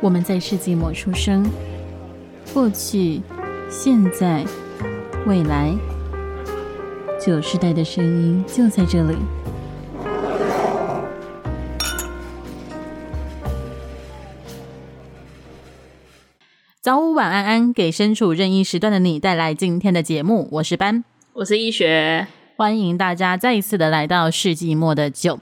[0.00, 1.44] 我们在世纪末出生，
[2.54, 3.20] 过去、
[3.68, 4.44] 现在、
[5.26, 5.74] 未来，
[7.20, 9.16] 九世代的声音就在这里。
[16.80, 20.48] 早午晚安安，给身处任意时段的你带来今天的节目。
[20.52, 21.02] 我是班，
[21.32, 25.40] 我是医学，欢迎大家再一次的来到世纪末的酒。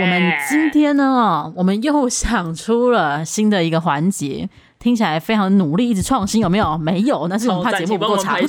[0.00, 4.48] 我们今天呢，我们又想出了新的一个环节，
[4.78, 6.76] 听起来非常努力，一直创新，有没有？
[6.78, 8.38] 没有，那是我们怕节目不够长。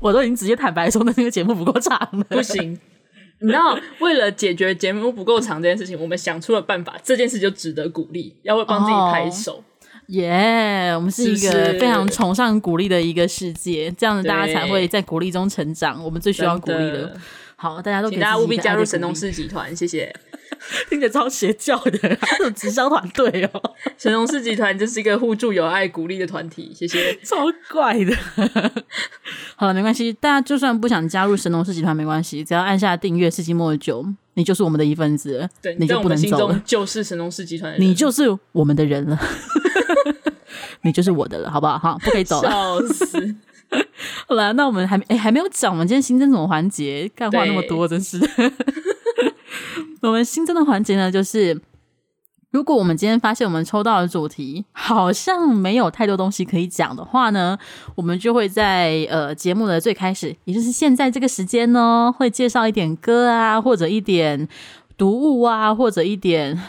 [0.00, 2.78] 我都已经直接坦白说，那那个节目不够长了，不行。
[3.40, 9.64] 你知道，为了解决节目不够长这件事情，我们想出了办法，这件事就值得鼓励，要会帮自己拍手。
[10.08, 16.02] 耶！Oh, yeah, 我们是一个非常崇尚鼓励的一个世界，这样子大家才会在鼓励中成长。
[16.04, 17.16] 我们最需要鼓励的。
[17.62, 20.12] 好，大家都给请大家务必加入神农氏集团，谢谢。
[20.90, 23.62] 听着超邪教的， 还有直销团队哦。
[23.96, 27.14] 神农氏集团就是一个互助、有爱、鼓励的团体，谢谢。
[27.22, 27.36] 超
[27.70, 28.12] 怪的。
[29.54, 36.60] 好了，没关系，大家就算不想加入神农氏集团没关系，只要按下订阅世纪末酒，你就是我们的一份子，对，你就不能走了。
[36.64, 39.16] 就是神农氏集团，你就是我们的人了，
[40.82, 41.78] 你就是我的了，好不好？
[41.78, 42.50] 哈，不可以走了。
[42.50, 43.36] 笑死。
[44.28, 47.10] 好了，那我们还哎、欸、还没有讲，我们今天新增什么环节？
[47.14, 48.18] 干话那么多，真是。
[50.02, 51.60] 我们新增的环节呢，就是
[52.50, 57.56] 如果我们今天发现我们抽到的主题好像没有太多东西可以讲的话呢，
[57.94, 64.48] 我们就会在呃节目的最开始，也就是现在这个时间呢，会介绍一点歌啊，或者一点
[64.96, 66.60] 读物啊，或者一点。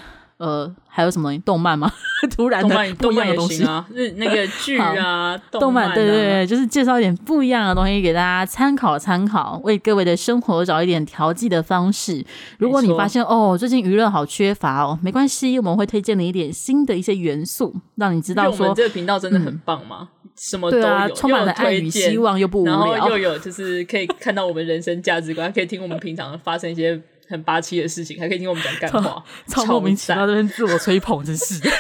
[0.43, 1.39] 呃，还有什么东西？
[1.39, 1.89] 动漫吗？
[2.35, 12.25] 突然的不一样的东西啊， 是那个剧啊，动漫，啊、对对对，就是介绍一点不一样的东西给大家参考参考，为各位的生活找一点调剂的方式。
[12.57, 20.09] 如果你发现错哦，最近娱乐好缺乏哦，没关系，我们会推荐你一点新的一些元素，让你知道说，我们这个频道真的很棒吗？
[20.23, 27.01] 嗯、什么都有，啊、充满了爱与希望，又不无聊，然后又有就是可以看到我们人生价值观，可以听我们平常发生一些。
[27.27, 31.69] 很霸气的事情，还可以听我们讲干话， 超莫名其妙这边自我吹捧，真是的。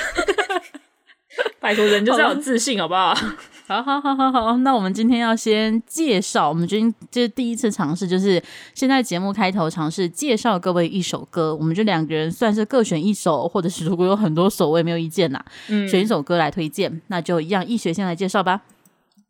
[1.59, 3.13] 拜托人就是要有自信，好不好？
[3.65, 8.41] 好好好好好，那我们今天要先介绍，我们今天这是第一次尝试，就是
[8.75, 15.43] 现在节目开头尝试介绍各位一首歌，我们就两个人算是各选一首，或者是如果有很多首，我也没有意见呐。
[15.69, 18.61] 嗯，选一首歌来推荐，那就一样，易学先来介绍吧。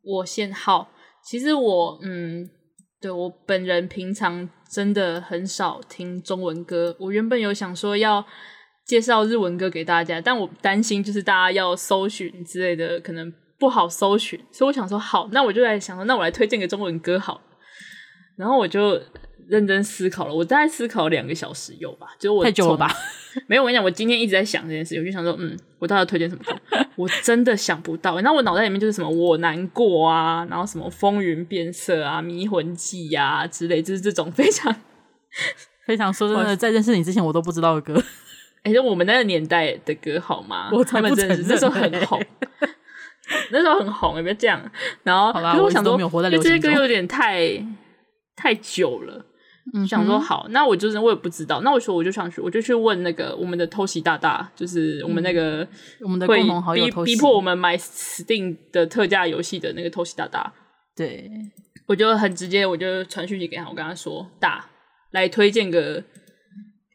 [0.02, 0.90] 我先好，
[1.24, 2.50] 其实我嗯。
[3.04, 8.26] 对，我本人平常真的很少听中文歌，我原本有想说要
[8.86, 17.42] 介绍日文歌给大家，但我担心就是大家要搜寻之类的可能不好搜寻，所以我想说好，那我就来想说，那我来推荐个中文歌好，
[18.38, 19.02] 然后我就。
[19.50, 22.90] 认真思考了，我大概思考两个小时有吧，就我太久了吧？
[23.46, 26.54] 没有，我跟你讲，我今天一直在想这件事，我就想说，嗯，我到底要推荐什么歌？
[26.96, 28.16] 我真的想不到。
[28.20, 34.76] 然后我脑袋里面就是什么我难过啊，然后什么风云变色啊，迷魂计呀、啊、之类，就是这种非常
[35.86, 37.94] 非常说真的，在认识你之前我都不知道的歌。
[38.64, 40.70] 哎、欸，就我们那个年代的歌好吗？
[40.72, 42.24] 我才不承认，那时候很红，
[43.52, 44.62] 那时候很红，有没有这样？
[45.04, 47.62] 然后，可是我想说，因为这些歌有点太
[48.36, 49.26] 太久了。
[49.72, 55.66] 嗯，想说好，那我就是我也不知道，那我说我就想去，我就去问那个我们的偷袭大大，就是我们那个
[56.02, 60.52] 我们的共同好友逼迫我们买 Steam 的特价游戏的那个偷袭大大。
[60.96, 61.32] 对，
[61.88, 64.70] 我就很直接，我就传讯息给他，我跟他说大
[65.12, 66.04] 来推荐个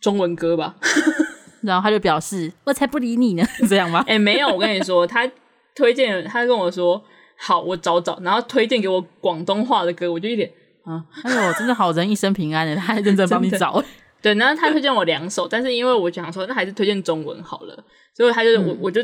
[0.02, 0.76] 中文歌吧，
[1.62, 4.04] 然后他就表示我才不理你呢， 这样吗？
[4.06, 5.26] 哎、欸，没有，我跟你说，他
[5.74, 7.02] 推荐，他跟我说
[7.38, 10.52] 好，我找找，然后推荐给我广东话的歌，我就一点。
[10.88, 13.84] 啊，哎呦，真的好人一生平安的， 他还认真帮你找。
[14.22, 17.84] 对，然后他推荐我两首，但是因为我讲说，那还是推荐中文好了，
[18.16, 19.00] 所以他就、嗯、我我就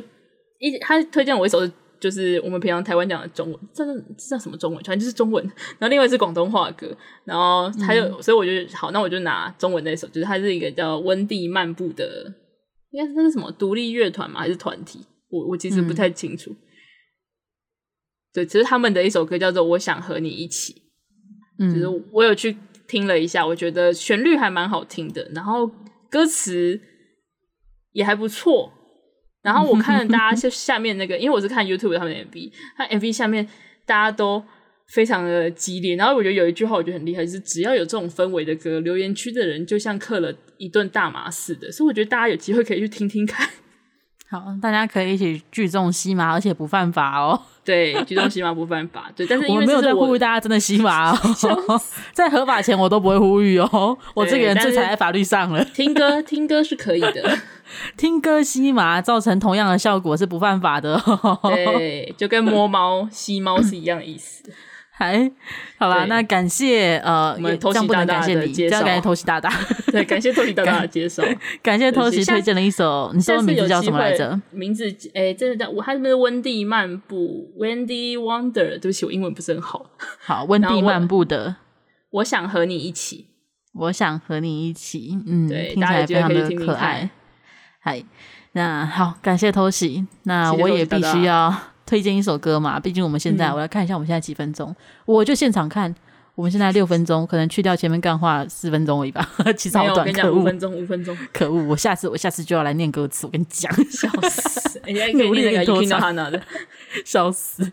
[0.58, 1.60] 一他推荐我一首，
[2.00, 4.82] 就是我们平常台湾讲的中文，这这叫什么中文？
[4.82, 5.44] 反正就是中文。
[5.78, 12.32] 然后另外是广东话歌，然后他就，嗯、所以我就好，那我就拿中文那首，就是他是一个叫温蒂漫步的，
[12.90, 14.40] 应该是那是什么独立乐团嘛？
[14.40, 15.00] 还是团体？
[15.28, 16.50] 我我其实不太清楚。
[16.50, 16.56] 嗯、
[18.32, 20.72] 对，其实他们的一首歌叫做《我想和你一起》。
[21.58, 22.56] 嗯，就是我有去
[22.86, 25.70] 听了一下，我觉得旋律还蛮好听的，然后
[26.10, 26.80] 歌词
[27.92, 28.72] 也还不错。
[29.42, 33.46] 然后我看了大家 就下面那个，因为我是看 YouTube 他们的 MV，他 MV 下面
[33.84, 34.42] 大家都
[34.88, 35.96] 非常的激烈。
[35.96, 41.70] 然后我觉得有一句话我觉得很厉害，就是只要有这种氛围的歌，留言区的人就像嗑了一顿大麻似的。
[41.70, 43.46] 所以我觉得大家有机会可以去听听看。
[44.30, 47.42] 好，大家可以一起聚众吸麻，而且不犯法哦。
[47.64, 49.10] 对，举重吸麻不犯法。
[49.16, 51.80] 对， 但是我没有在呼吁大家真的吸麻哦，
[52.12, 53.96] 在合法前我都不会呼吁哦。
[54.14, 55.64] 我这个人最踩在法律上了。
[55.74, 57.38] 听歌，听歌是可以的。
[57.96, 61.00] 听歌吸麻造成同样的效果是不犯法的。
[61.42, 64.44] 对，就跟摸猫吸猫是一样的意思。
[64.96, 65.28] 还
[65.76, 69.50] 好啦，那感谢呃，我们偷袭大大的介绍，感谢偷袭大大，
[69.90, 71.24] 对，感谢偷袭大大的 介绍，
[71.60, 74.40] 感谢偷袭推荐了一首，你说名字叫什么来着？
[74.52, 79.84] 名字诶，真的叫我，他是不是温蒂漫步？Wendy Wonder，对不起，我英文不是很好。
[80.20, 81.56] 好，温蒂漫步的，
[82.10, 83.26] 我想和你一起，
[83.72, 87.10] 我想和你一起，嗯，对，听起来非常的可爱。
[87.80, 88.00] 嗨，
[88.52, 91.52] 那好，感谢偷袭，那我也必须要。
[91.86, 95.94] 推荐一首歌嘛，毕竟我们现在、嗯、我来看一下，我们现在几分钟，我就现场看，
[96.34, 106.42] 我们现在六分钟，可能去掉前面干话四分钟而已吧， 其实好短，跟你讲，五分钟，五分钟，可恶，我下次我下次就要来念歌词，我跟你讲， 笑死， 人家努力的听到他那的，
[107.04, 107.70] 笑死，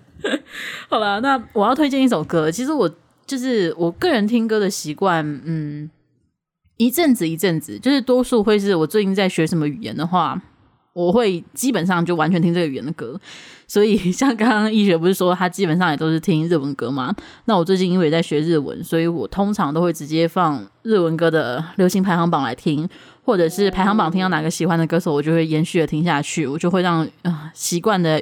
[0.89, 2.93] 好了，那我要推荐一首歌，其实我
[3.25, 5.89] 就是我个人听歌的习惯，嗯，
[6.77, 10.41] 一阵子一阵子，就是多数会是我最近在学什么语言的话。
[10.93, 13.17] 我会基本上就完全听这个语言的歌，
[13.71, 17.15] 所以 像刚刚易学不是说他基本上也都是听日文歌吗？
[17.45, 22.85] 那我最近因为在学日文，所以我通常都会直接放日文歌的流行排行榜来听，
[23.23, 28.21] 或者是排行榜听到哪个喜欢的歌手，我就会延续的听下去，我就会让啊、 呃、习惯的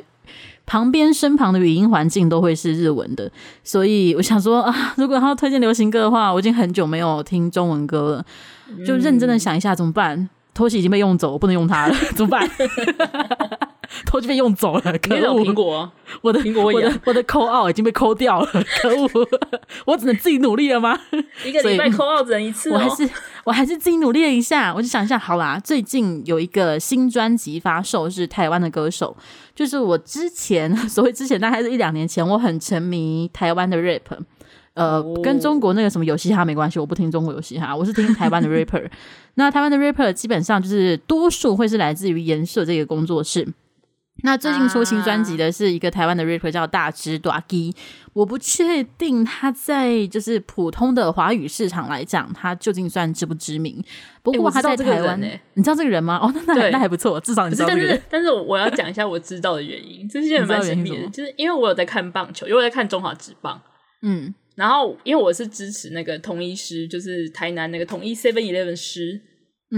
[0.68, 3.32] 旁边身旁的语音环境都会是日文的，
[3.64, 10.30] 所以我想说 啊，如果他要推荐流行歌的话，我已经很久没有听中文歌了，就认真的想一下怎么办。
[10.54, 12.48] 偷袭已经被用走，我不能用它了，怎么办？
[14.06, 15.42] 偷就被用走了，可恶！
[15.42, 15.92] 苹果，
[16.22, 18.48] 我的苹果，我的我的扣奥已经被扣掉了，
[18.82, 19.10] 可恶！
[19.86, 21.00] 我只能自己努力了吗？
[21.46, 23.10] 一个礼拜扣奥只能一次，哦，我还是
[23.46, 24.74] 我还是自己努力了一下。
[24.74, 29.16] 我就想一下，好啦，最近有一个新专辑发售，是台湾的歌手，
[29.56, 34.02] 就是我之前 所谓之前，大概是一两年前，我很沉迷台湾的 rap。
[34.76, 38.88] 呃，跟中国那个什么游戏哈没关系，我不听中国游戏哈，我是听台湾的 rapper。
[39.36, 43.46] 那台湾的 rapper 基本上就是多数会是来自于颜社这个工作室。
[44.24, 47.74] 那最近出新专辑的是一个台湾的 rapper 叫大只大吉，
[48.14, 53.84] 我不确定他在就是普通的华语市场来讲，他究竟算知不知名？
[54.22, 56.18] 不过他在台湾，欸、你知道这个人吗？
[56.22, 58.02] 哦，那那那还不错，至少你知道这个人。
[58.10, 63.62] 但是我要讲一下我知道的原因，这些人蛮神秘的，就是因为我有在看棒球，因为我在看中华职棒，
[64.02, 64.34] 嗯。
[64.56, 69.18] 然后，因为我是支持那个统一师，就是台南那个统一 Seven Eleven 师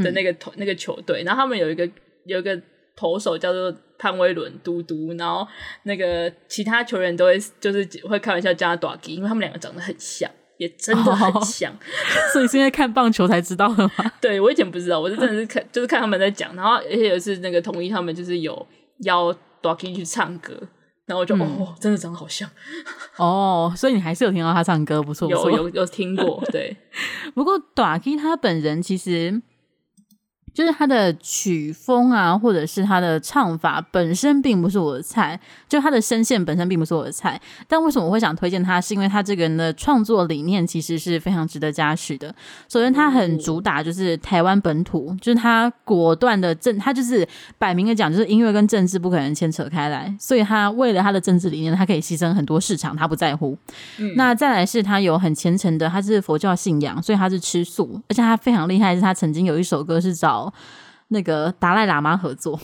[0.03, 1.21] 的那个投、嗯、那个球队。
[1.23, 1.87] 然后他们有一个
[2.25, 2.59] 有一个
[2.95, 5.47] 投手叫做潘威伦嘟嘟，然后
[5.83, 11.71] 那个其他球员都会就是会开玩笑叫他大吉，因为他们两个长得很像，也真的很像。
[11.71, 11.77] 哦、
[12.33, 14.11] 所以是因为看棒球才知道的吗？
[14.19, 16.55] 对，我以前不知道，我是真的是看 就是看他们在讲。
[16.55, 18.67] 然后而且有一次那个同意他们就是有
[18.99, 20.53] 邀大吉去唱歌。
[21.07, 22.49] 然后我就、嗯、哦，真的长得好像
[23.17, 26.77] 哦，所以你还是有听到他唱歌，不错，有有有听过，对。
[27.33, 29.41] 不过大吉他本人其实。
[30.53, 35.39] 就是他的曲风啊，或者是他的唱法本身并不是我的菜，
[35.69, 37.39] 就他的声线本身并不是我的菜。
[37.67, 38.81] 但为什么我会想推荐他？
[38.81, 42.33] 是因为他这个人的创作理念其实是非常值得嘉许的。
[42.67, 47.25] 首先，他很主打就是台湾本土，就是他果断的政，他就是
[47.57, 53.57] 摆明了讲，就是音乐跟政治不可能牵扯开来，所以他为了他的政治理念，他可以牺牲很多市场，他不在乎。
[53.99, 60.40] 嗯、那再来是他有很虔诚的，他是佛教信仰，所以他是吃素，而且他非常厉害，是他曾经有一首歌是找。
[61.09, 62.57] 那个达赖喇嘛合作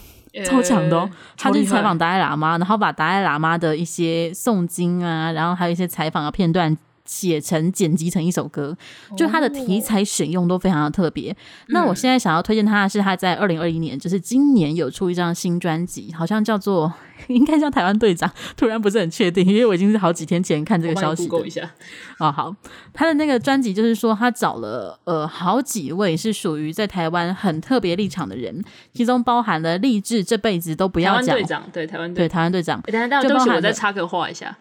[0.45, 6.78] 超强的哦，他去采访达赖喇嘛，然后把达赖喇嘛的一些诵经啊，然后还有一些采访的片段。
[7.07, 8.78] 写成剪辑成一首歌，
[9.18, 11.31] 就他的题材选用都非常的特别。
[11.31, 11.35] 哦、
[11.69, 16.94] 那我现在想要推荐他的是他在二零二一年，就是今年有出一张新专辑，好像叫做
[17.30, 21.28] 应该叫台湾队长，突然不是很确定，因为我已经是好几天前看这个消息。
[21.31, 21.69] 我一下
[22.19, 22.56] 哦，好，
[22.94, 32.80] 他的那个专辑就是说他找了呃好几位是属于在台湾很特别立场的人，其中包含了励志这辈子都不要讲队长，对台湾对台湾队长。
[32.81, 34.57] 欸、等下等下，对不起，我再插个话一下，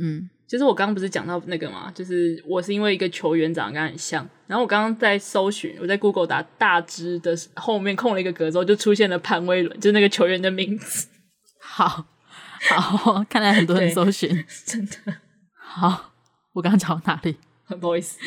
[0.00, 0.28] 嗯。
[0.46, 1.90] 就是我刚刚不是讲到那个嘛？
[1.94, 11.08] 就是我是因为一个球员长得跟他很像，然后我刚刚在搜寻，我在 Google 打大只的后面空了一个格之后，就出现了潘威伦，就是那个球员的名字。
[11.58, 12.06] 好，
[12.70, 14.94] 好， 看来很多人搜寻， 真的。
[15.54, 16.12] 好，
[16.52, 17.36] 我刚刚讲到哪里？
[17.64, 18.18] 很不好意思，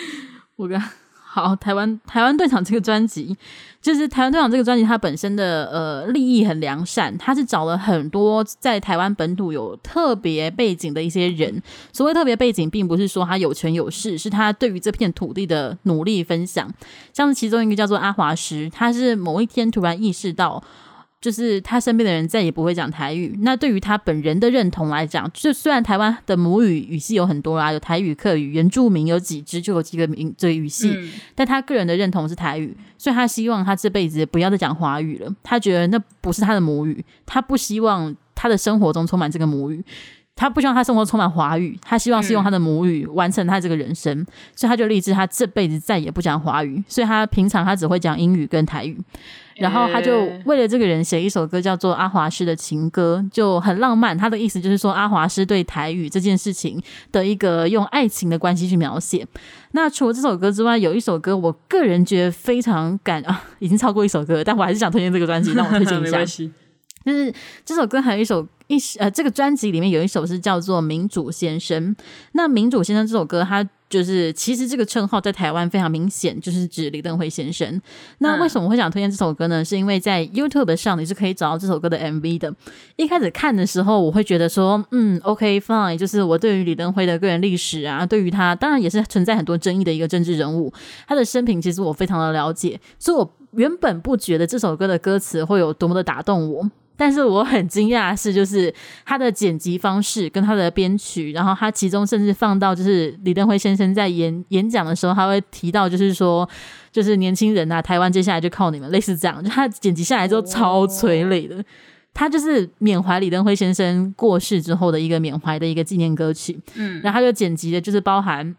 [0.58, 0.82] 我刚。
[1.32, 3.38] 好，台湾台湾队长这个专辑，
[3.80, 11.62] 就是台湾队长这个专辑，它本身的呃利益很良善，它是找了很多在台湾本土有特别背景的一些人。
[11.94, 16.68] 所谓特别背景，并不是说他有权有势，是他对于这片土地的努力分享。
[17.14, 20.64] 像是其中一个叫做阿华师，他是某一天突然意识到。
[21.22, 23.38] 就是他身边的人再也不会讲台语。
[23.42, 35.30] 那对于他本人的认同来讲，就虽然台湾的母语语系有很多啦，有台语、客语、原住民有几支就有几个名这个语系，嗯、但他个人的认同是台语，所以他希望他这辈子不要再讲华语了。
[35.44, 39.84] 他觉得那不是他的母语，他不希望他的生活中充满这个母语。
[40.40, 48.98] 他不希望他生活充满华语，他希望是用他的母语完成他这个人生，嗯、所以他就立志他这辈子再也不讲华语，所以他平常他只会讲英语跟台语，
[49.58, 54.18] 然后他就为了这个人写一首歌，叫做《阿华师的情歌》，就很浪漫。
[54.18, 56.82] 他的意思就是说，阿华师对台语这件事情
[57.12, 59.28] 的一个用爱情的关系去描写。
[59.74, 66.24] 那除了这首歌之外，有一首歌，我个人觉得非常感啊， 已经超过一首歌，但我还是想推荐这个专辑，让我推荐一下。
[67.06, 67.34] 就是
[67.66, 71.94] 这首歌还有一首一呃，这个专辑里面有一首是叫做《民主先生》。
[72.34, 77.82] 那《民主先生》这首歌，它就是其实这个称号在台湾非常明显，就是指李登辉先生。
[78.20, 79.66] 那为什么我会想推荐这首歌呢？
[79.66, 82.54] 是因为在 YouTube 上你是可以找到这首歌的 MV 的。
[82.96, 90.72] 一开始看的时候，我会觉得说，嗯，OK fine，就是我对于李登辉的个人历史啊，对于他当然也是存在很多争议的一个政治人物，
[91.08, 96.70] 他的生平其实我非常的了解，所以我原本不觉得这首歌的歌词会有多么的打动我。
[97.00, 98.74] 但是我很惊讶的是，就是
[99.06, 106.48] 他的剪辑方式跟他的编曲，然后他其中甚至放到就是李登辉先生在演演讲的时候，他会提到就是说，
[106.92, 109.42] 就是年轻人啊，台湾接下来就靠你们，类似这样。
[109.42, 111.64] 就他剪辑下来之后超催泪的，
[112.14, 116.60] 他就是缅怀李登辉先生过世之后的一个缅怀的一个纪念歌曲。
[116.76, 118.54] 嗯，然后他就剪辑的就是包含。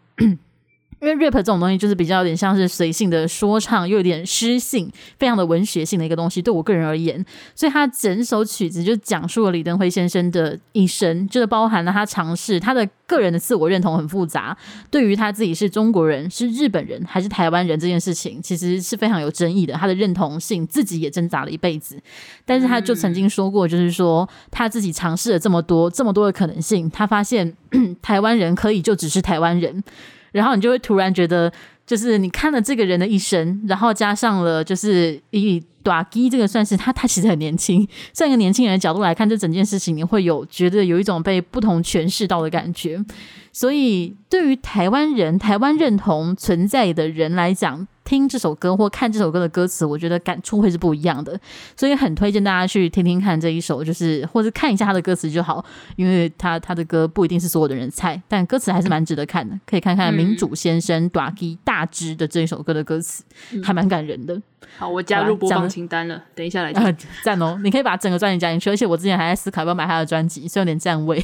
[1.01, 6.39] 因为 rap 这种东西就是比较有点像是随性的说唱，又有点诗性，非常的文学性的一个东西。
[6.39, 14.55] 对我个人而言，所以他整首曲子就讲述了李登辉先生的一生，就是包含了他尝试他的个人的自我认同很复杂，
[14.91, 19.73] 对于他自己是中国人、是日本人还是台湾人这件事情，其实是非常有争议的。
[19.73, 21.99] 他的认同性自己也挣扎了一辈子，
[22.45, 27.51] 但是他就曾经说过，就是说他自己尝试了这么多、这么多的可能性，他发现
[28.03, 29.83] 台湾人可以就只是台湾人。
[30.31, 31.51] 然后你就会突然觉得，
[31.85, 43.03] 就是你看了这个人的一生，然后加上了就是以大支这个算是他，他其实很年轻，从一个年轻人的角度来看这整件事情，你会有觉得有一种被不同诠释到的感觉。
[43.51, 51.39] 所以对于台湾人、台湾认同存在的人来讲，听这首歌或看这首歌的歌词，我觉得感触会是不一样的，
[51.77, 55.63] 所以很推荐大家去听听看这一首，就是或者看一下他的歌词就好，
[55.95, 63.23] 因为他他的歌不一定是所有的人猜，但歌词还是蛮值得看的，可以看看民主先生大支大支的这一首歌的歌词，
[63.63, 64.41] 还蛮感人的。
[64.77, 66.97] 好，我加入播放清单了，等一下来听。
[67.23, 71.23] 赞哦，你可以把整个专辑加进去，而且我之前还在思考要不要买他的专辑，所以有点占位。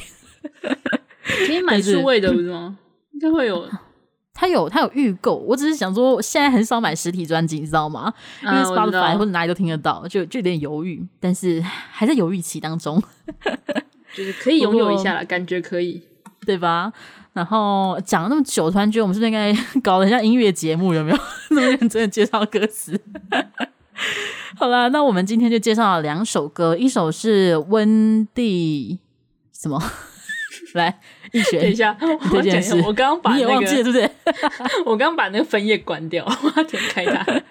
[1.46, 2.78] 可以买数位的不是吗？
[3.12, 3.68] 应该会有。
[4.40, 8.12] 他有他有预购，我只是想说，现在很少买实体专辑，你知道吗？
[8.40, 13.02] 因为 Spotify 或者哪里都听得到，就就有点犹豫，但是还在犹豫期当中，
[14.14, 16.00] 就是可以拥有一下了，感觉可以，
[16.46, 16.92] 对吧？
[17.32, 19.52] 然后讲了那么久，突然觉得我们是不是应该
[19.82, 20.94] 搞得很像音乐节目？
[20.94, 21.18] 有没有
[21.50, 23.00] 那么认真的介绍歌词？
[24.56, 29.00] 好了，那我们今天就介绍了两首歌，一首是温蒂
[29.52, 29.82] 什么？
[30.76, 31.00] 来。
[31.32, 31.96] 一选等一下，
[32.32, 34.10] 我讲一下，我刚刚把那个，你也忘记了，对不对？
[34.84, 37.42] 我刚刚把那个分页关掉， 我要点开它。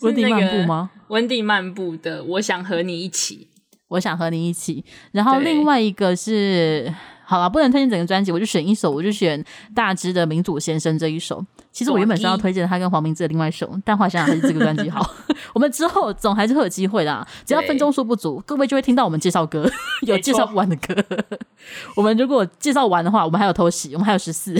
[0.00, 0.90] 温蒂漫步吗？
[1.08, 3.48] 温蒂漫步的，我想和你一起，
[3.88, 4.84] 我想和你一起。
[5.12, 6.92] 然后另外一个是。
[7.26, 9.42] 好了，不能推荐整个专辑，我就选一首，我就选
[9.74, 11.42] 大只的《民主先生》这一首。
[11.74, 15.04] 其实我原本是要推荐他跟黄明志的另外一首，但后来想想还是这个专辑好。
[15.52, 19.68] 我们之后总还是会有机会的，只要分钟数不足，各位就会听到我们介绍歌，
[20.06, 21.04] 有介绍不完的歌。
[21.96, 24.54] 我们如果介绍完的话，我们还有偷袭，我们还有十四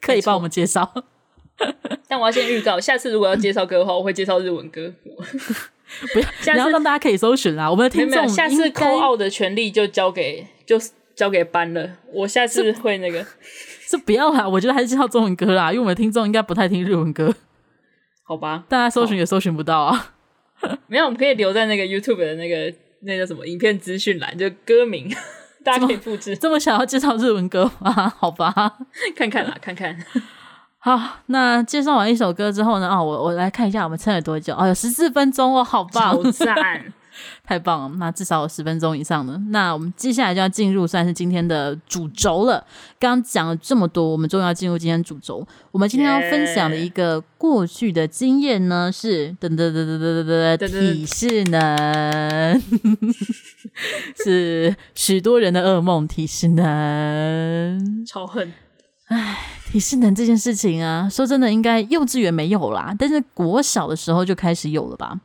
[0.00, 0.90] 可以帮我们介绍。
[2.08, 4.90] 但我要先预告，下次如果要介绍歌的话，我会介绍日文歌。
[6.14, 7.70] 不要，下次让大家可以搜寻啦。
[7.70, 10.80] 我们的听众下次 call out 的权利就交给就。
[11.16, 13.24] 交给班了，我下次会那个，
[13.88, 14.48] 是不要啦。
[14.48, 17.32] 我觉得还是介绍中文歌啦，因为我们的听众应该不太听日文歌，
[18.24, 18.64] 好吧？
[18.68, 20.12] 大家搜寻也搜寻不到啊。
[20.88, 25.08] 没有，我们可以留在那个 YouTube 的那个那叫什么影片资讯栏，就歌名，
[25.62, 26.36] 大家可以复制。
[26.36, 28.12] 这么想要介绍日文歌啊？
[28.18, 28.52] 好吧，
[29.14, 29.96] 看看啦，看看。
[30.78, 32.88] 好，那介绍完一首歌之后呢？
[32.88, 34.54] 哦，我我来看一下我们撑了多久？
[34.54, 36.92] 哦，有十四分钟哦，好棒，好赞。
[37.44, 39.36] 太棒了，那至少有十分钟以上的。
[39.50, 42.64] 那我们接下来就要进入算是今天的主轴了。
[42.98, 45.46] 刚刚讲了这么多，我们终于要进入今天主轴。
[45.72, 52.62] 我们今天要分享的一个过去的经验呢，是噔噔噔噔噔噔噔体适能，
[54.24, 56.06] 是许多人的噩梦。
[56.06, 58.52] 体适能 超恨，
[59.08, 59.38] 唉，
[59.70, 65.18] 体适能这件事情啊，说真的，应该幼稚园没有啦，但是国小的时候就开始有了吧。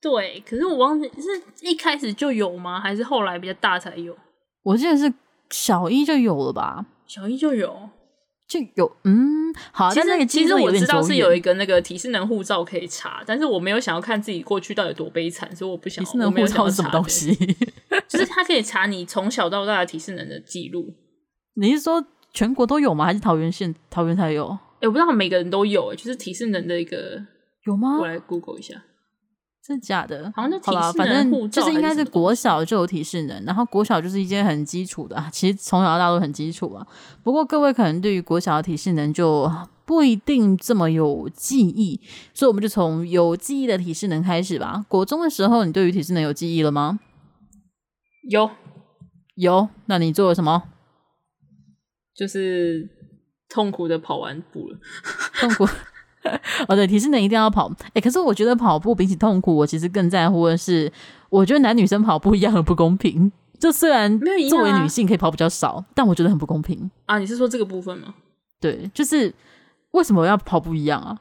[0.00, 2.80] 对，可是我忘记是一开始就有吗？
[2.80, 4.16] 还是后来比较大才有？
[4.62, 5.12] 我记得是
[5.50, 6.86] 小一就有了吧？
[7.06, 7.90] 小一就有。
[8.48, 16.02] 就有嗯，好，其实那个其实我知道是有一个那个体适能护照可以查，但是我没有想要看自己过去到底多悲惨，所以我不想。
[16.02, 17.34] 体适能护照是什么东西？
[18.08, 20.94] 就是它可以查你从小到大的体适能的记录。
[21.60, 22.02] 你是说
[22.32, 23.04] 全国都有吗？
[23.04, 24.46] 还是桃园县桃园才有？
[24.46, 27.22] 哎、欸，我不知道每个人都有，就是体适能的一个
[27.66, 27.98] 有吗？
[28.00, 28.82] 我来 Google 一下。
[29.68, 30.32] 真的假的？
[30.34, 36.86] 好像就体适能，反正就是应该是国小就有提示能，然后国小就是一件很基础的，其实从小到大都很基础啊。
[37.22, 39.52] 不过各位可能对于国小的提示能就
[39.84, 42.00] 不一定这么有记忆，
[42.32, 44.86] 所以我们就从有记忆的提示能开始吧。
[44.88, 46.98] 国中的时候，你对于提示能有记忆了吗？
[48.30, 48.50] 有，
[49.34, 49.68] 有。
[49.84, 50.62] 那你做了什么？
[52.16, 52.88] 就是
[53.50, 54.78] 痛苦的跑完步了，
[55.38, 55.66] 痛苦。
[56.68, 57.70] 哦，对，提示能一定要跑。
[57.84, 60.90] 哎、欸，可是我觉得跑步比起痛苦，我其实更在乎的是，
[61.30, 63.30] 我觉得男女生跑步一样很不公平。
[63.58, 67.18] 就虽然作为女性可以跑比较少，啊、但我觉得很不公平啊。
[67.18, 68.14] 你是说这个部分吗？
[68.60, 69.34] 对，就是
[69.92, 71.18] 为什么要跑步一样啊？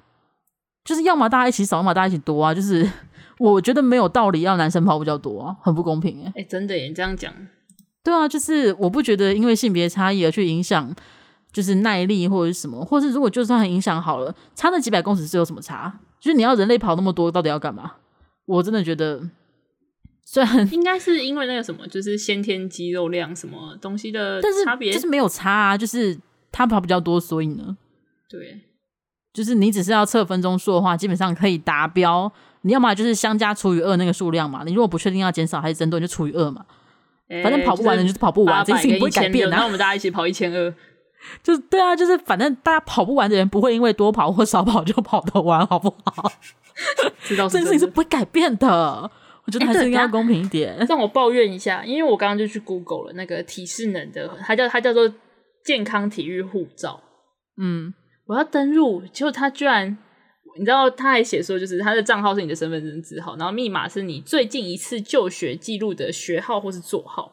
[0.84, 2.54] 就是要么大家一起少，要么大家一起多啊。
[2.54, 2.88] 就是
[3.40, 6.28] 我觉得没有道理要男生跑比较多啊，很不公平哎。
[6.36, 7.34] 哎、欸，真的耶，你这样讲，
[8.04, 10.94] 对啊，就是我不觉得因为性别差异而去影响。
[11.52, 16.00] 就是耐力或者是什么，或是如果就算很影响好了，差那几百公尺是有什么差？
[16.20, 17.94] 就是你要人类跑那么多，到底要干嘛？
[18.46, 19.22] 我真的觉得，
[20.24, 26.18] 虽然 应该是因为那个什么，就是先天肌肉量什么东西的差别，就是没有差啊，就是
[26.52, 27.78] 他跑比较多，所以呢，
[28.30, 28.62] 对，
[29.34, 32.32] 就是你只是要测分钟数的话，基本上可以达标。
[32.62, 36.66] 你要么就是相加除以二那个数量嘛，你如果不确定要减少还是增多，你就除以二嘛。
[37.30, 39.58] 欸、反正跑不完的就是跑不完，这件事情不会改变、啊。
[39.58, 40.74] 那我们大家一起跑一千二。
[41.44, 46.32] 就是对啊，就是反正大家跑不完的人不会因为多跑或少跑就跑得完，好不好？
[47.24, 49.10] 知道这件事情是不会改变的。
[49.46, 50.76] 我觉得还是应该公平一点。
[50.76, 55.10] 欸、让我抱怨一下，因为我刚刚就去 Google 了那个体适能的，它叫它叫做
[55.64, 57.02] 健康体育护照。
[57.56, 57.94] 嗯，
[58.26, 59.98] 我要登录，结果它居然，
[60.60, 67.32] 你知道他还写说，就是他的账号是你的身份证字号，然后密码是你最近一次就学记录的学号或是座号。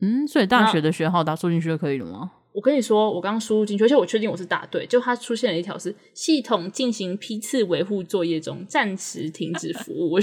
[0.00, 2.32] 嗯，所以大学的学号打输进去就可以了吗？
[2.54, 4.86] 我跟你说，我刚刚输入进去，而且我确定我是答对。
[4.86, 10.20] 就它出现了一条是系统进行批次维护作业中，暂时停止服务。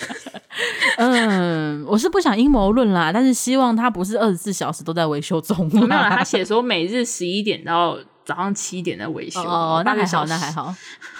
[0.96, 5.68] 嗯，我是不想阴谋论啦，但是希望它不是二十四小时都在维修中。
[5.70, 9.42] 没有啦，他写说每日十一点到早上七点在维修。
[9.42, 10.74] 哦，那还好，那还好，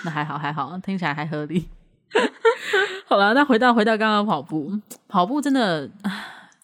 [0.06, 1.68] 那还好，还好，听起来还合理。
[3.04, 4.72] 好了，那回到回到刚刚跑步，
[5.06, 5.90] 跑步真的。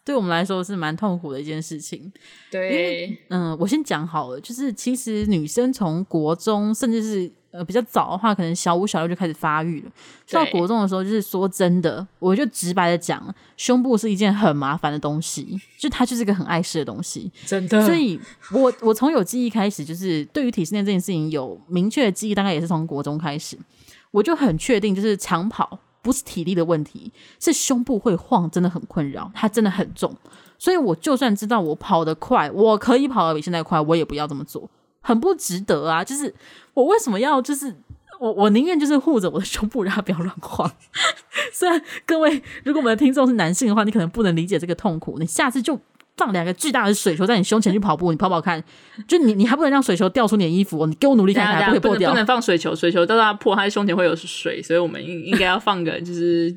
[0.05, 2.11] 对我们来说是蛮痛苦的一件事情。
[2.51, 9.91] 对，嗯，我先讲好了，就是其实女生从国中，甚至是呃比较早的话，可能小五、小六就开始发育了。
[10.31, 17.85] 到国中的时候，就是说真的，我就直白的讲，胸部是一件很麻烦的东西，就它就是一个很碍事的东西，真的。
[17.85, 18.19] 所以
[18.53, 23.57] 我我从有记忆开始，就是对于体适能这件事情有明确的记忆，大概也是从国中开始，
[24.11, 25.79] 我就很确定，就是长跑。
[26.03, 30.15] 不是体力的问题，是胸部会晃，真的很困扰，它真的很重。
[30.59, 34.69] 所以我就算知道我跑得快，我可以跑得比现在快，我也不要这么做，
[35.01, 36.05] 很不值得啊！
[36.05, 36.35] 就是
[36.75, 37.41] 我为什么要？
[37.41, 37.75] 就是
[38.19, 40.71] 我我宁愿就是护着我的胸部，让它不要乱晃。
[41.53, 45.81] 虽然各位，如果我们的听众是男性的话，你可能不能理解这个痛苦，你下次就。
[46.21, 48.63] 放两个巨大的水球在你胸前去跑步，你跑跑看，
[49.09, 52.11] 就你你还不能让水球掉出你的衣服，你给我努力看看，不可以破掉。
[52.11, 56.55] 不能放水球，水球到它破，它胸前会有水，所以我们应应该要放个就是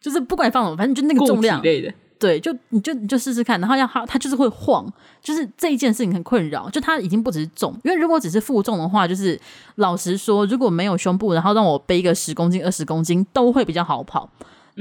[0.00, 4.86] 就是不管你放什么，反正就那个重量类的，对，就你就你就试试看，然后要它它就是会晃，
[5.20, 9.36] 就是这一件事情很困扰，就它已经不只是重，因为如果只是负重的话，就是
[9.74, 14.30] 老实说，如果没有胸部，然后让我背个十公斤、二十公斤都会比较好跑，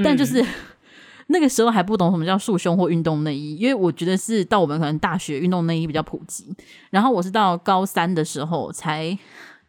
[0.04, 0.40] 但就是。
[0.40, 0.48] 嗯
[1.34, 6.46] 那个时候还不懂什么叫束胸或运动内衣，因为我觉得是到我们可能大学运动内衣比较普及，
[6.92, 9.18] 然后我是到高三的时候才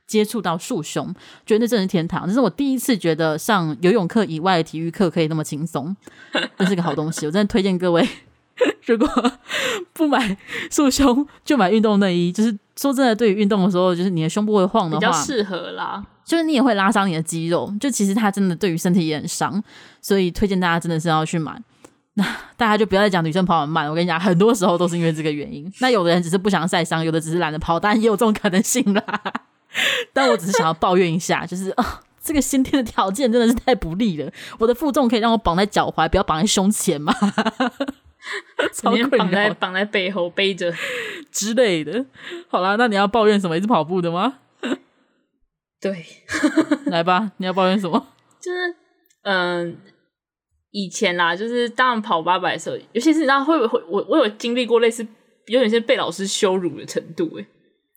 [0.06, 1.12] 接触到束胸，
[1.46, 2.26] 觉得那真是天堂。
[2.26, 5.96] 这是我第一次觉得上游泳课以外的体育课可以那么轻松，
[6.58, 7.24] 这是个好东西。
[7.24, 8.06] 我真的推荐各位，
[8.86, 9.08] 如果
[9.92, 10.36] 不买
[10.70, 12.30] 束胸就买运动内衣。
[12.32, 16.04] 就是说真的，对于运动的时候，就是你的胸部会晃的话，比较适合啦。
[16.24, 19.62] 就是你也会拉伤你的肌肉，就其实它真的对于身体也很伤，
[20.00, 21.60] 所以推荐大家真的是要去买。
[22.14, 22.24] 那
[22.56, 25.70] 大家就不要再讲女生跑很慢，我跟你讲，很多时候都是因为这个原因。
[25.80, 29.02] 那有的人只是不想晒伤，有的只是懒得跑，当然也有这种可能性啦。
[30.14, 31.86] 但我只是想要抱怨一下，就是啊、哦，
[32.22, 34.30] 这个先天的条件真的是太不利了。
[34.58, 37.12] 我的负重可以让我绑在脚踝，不要绑在胸前嘛？
[38.72, 40.72] 超困，绑在绑在背后背着
[41.30, 42.04] 之类的。
[42.48, 43.56] 好啦，那你要抱怨什么？
[43.56, 44.38] 一直跑步的吗？
[45.80, 46.04] 对，
[46.86, 48.06] 来吧，你要抱怨什么？
[48.40, 48.74] 就是，
[49.22, 49.76] 嗯、呃，
[50.70, 55.06] 以前啦，就是当然跑八百的时候，尤其是你知道会不会我我有经历过类似
[55.46, 57.46] 有点像被老师羞辱的程度诶。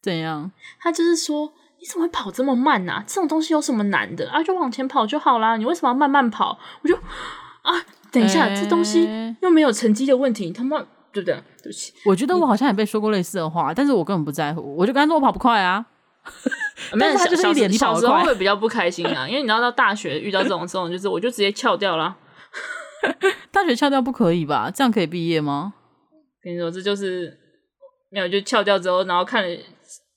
[0.02, 0.52] 怎样？
[0.80, 3.04] 他就是说你怎么会跑这么慢呐、啊？
[3.08, 4.44] 这种东西有什么难的啊？
[4.44, 6.60] 就往前跑就好啦，你为什么要慢慢跑？
[6.82, 7.74] 我就啊，
[8.18, 9.08] 等一下，欸、这东西
[9.42, 10.80] 又没有成绩的问题，他妈
[11.12, 11.36] 对不对？
[11.62, 15.86] 对不起，我觉得我好像也被说过类似的话，但是我根本不在乎，我就跟他说我跑不快啊。
[17.00, 22.18] 但是他就是一点你小时候会比较不开心啊，因为你知道到大学遇到这种这种，就是我就直接翘掉了。
[23.52, 24.70] 大学翘掉不可以吧？
[24.74, 25.74] 这样可以毕业吗？
[26.44, 27.38] 跟你说，这就是
[28.10, 29.58] 没有就翘掉之后，然后看了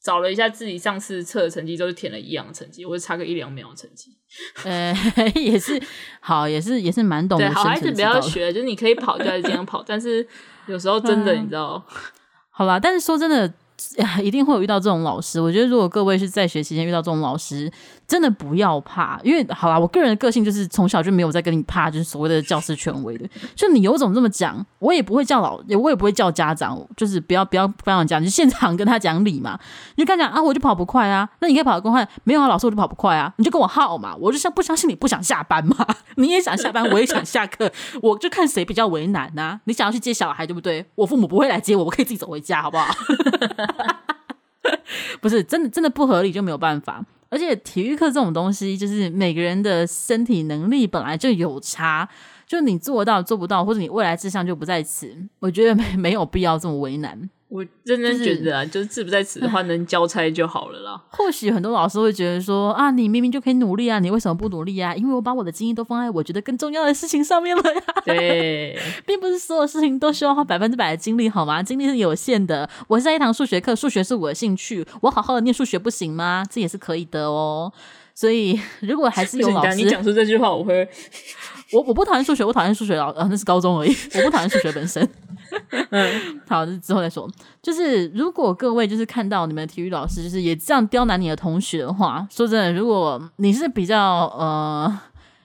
[0.03, 4.17] 找了一下自己上次测的成绩，都是填了一样的成绩，我就差个一两秒的成绩。
[4.65, 4.95] 呃，
[5.35, 5.81] 也是
[6.21, 7.47] 好，也是也是蛮懂的。
[7.47, 10.27] 对，好孩子不要学，就是你可以跑就还是这样跑，但是
[10.67, 11.85] 有时候真的你知道，
[12.51, 12.81] 好吧？
[12.81, 13.53] 但是说真的。
[14.23, 15.41] 一定会有遇到这种老师。
[15.41, 17.73] 我觉得，如果各位是在学期间遇到这种老师，
[18.11, 23.25] 真的不要怕，因为好啦，我个人的个性就是从小就没有在跟你怕，就是所谓的教师权威的。
[23.55, 29.57] 就你有种这么讲，我也不会叫老，我也不会叫家长，就是不要不要不要讲，就现场跟他讲理嘛。
[29.95, 32.09] 你就跟他讲啊，我就跑不快啊，那你可以跑得更快。
[32.25, 34.17] 没有啊，老师我就跑不快啊，你就跟我耗嘛。
[34.19, 37.71] 我就像不相信你不想下班嘛， 你也想下班，我也想下课，
[38.03, 39.61] 我就看谁比较为难呐、啊。
[39.67, 40.85] 你想要去接小孩对不对？
[40.97, 42.93] 我父母不会来接我，我可以自己走回家，好不好？
[45.21, 47.05] 不是真的，真的不合理就没有办法。
[47.29, 52.09] 而且体育课这种东西，就是每个人的身体能力本来就有差，
[52.47, 57.31] 就你做到做不到，或者你未来志向就不在此，我觉得没没有必要这么为难。
[57.51, 61.03] 我认真觉得啊，就是志不在此的话， 能交差就好了啦。
[61.11, 64.95] 或许很多老师会觉得说啊，你明明就可以努力啊，你为什么不努力啊？
[64.95, 67.83] 因为我把我的精力都放在我觉得更重要的事情上面了呀。
[68.05, 71.61] 对， 并不是所有事情都需要花百分之百的精力，好吗？
[71.61, 72.71] 精力是有限的。
[72.87, 76.45] 我是在一堂数学课，数学是我的兴趣，我好好的念数学不行吗？
[76.49, 77.73] 这也是可以的哦。
[78.15, 80.89] 所以 如果还是有老师，你讲出这句话，我会，
[81.73, 85.09] 我我不讨厌数学，我讨厌数学老，啊，那是高中而已，我不讨厌数学本身。
[85.91, 87.29] 嗯，好，这之后再说。
[87.61, 95.01] 就是如果各位就是看到你们的体育老师就是也这样刁难你的同学的话，说真的，如果你是比较呃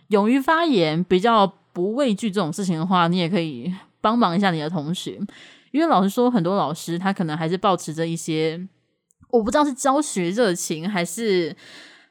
[0.09, 5.19] 勇于发言、比较不畏惧这种事情的话，你也可以帮忙一下你的同学。
[5.71, 8.67] 因为老实说，很多老师他可能还是保持着一些，
[9.31, 11.55] 我不知道是教学热情还是。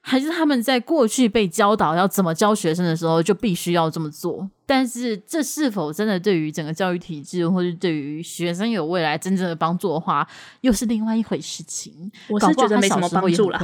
[0.07, 4.47] 还是他们在过去被教导要怎么教学生的时候，就必须要这么做。
[4.67, 10.27] 但是，这是否真的对于整个教育体制，或者对于学生有未来真正的帮助的话，
[10.61, 12.13] 又是另外一回事情。
[12.29, 13.59] 我是觉得没什么帮助了。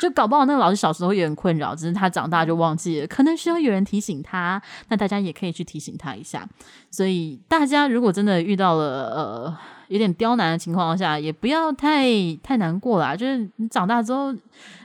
[0.00, 4.62] 就搞不好那个老师小时候也很困扰，只是他长大就忘记了，可能需要有人提醒他。
[4.90, 6.48] 那大家也可以去提醒他一下。
[6.88, 9.58] 所以，大家如果真的遇到了呃。
[9.88, 12.06] 有点刁难的情况下，也不要太
[12.42, 13.14] 太难过啦。
[13.14, 14.34] 就是你长大之后，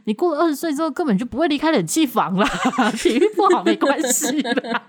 [0.06, 2.46] 你过了二十岁之后，根本就不会离开冷气房了。
[2.98, 4.84] 体育不好没关系啦，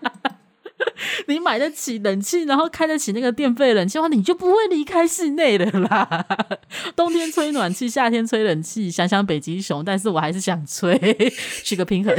[1.28, 6.26] 你买得起冷气，然后开得起那个电费冷气的话，你就不会离开室内的啦。
[6.96, 10.98] 冬天吹暖气，夏天吹冷气，想想北极熊，但是我还是想吹，
[11.62, 12.14] 取个平衡。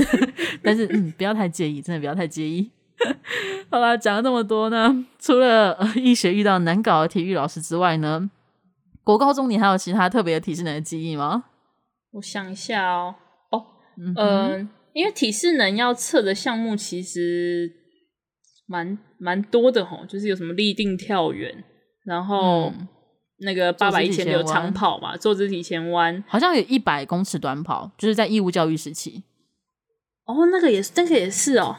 [0.64, 2.70] 但是嗯，不要太介意，真的不要太介意。
[3.70, 8.30] 好啦，讲了那么多呢，除了医学遇到难搞的体育老师之外呢，
[9.04, 11.46] 国高中你还有其他特别的体适能的记忆吗？
[12.12, 13.16] 我想一下哦，
[13.52, 13.66] 哦，
[13.98, 17.72] 嗯、呃，因为体适能要测的项目其实
[18.68, 21.64] 蛮蛮多的吼，就是有什么立定跳远，
[22.04, 22.88] 然后、嗯、
[23.40, 29.24] 那个八百一千六长跑嘛，坐姿体前弯，好像有一百公尺短跑，就是在义务教育时期。
[30.26, 31.78] 哦，那个也是，那个也是哦。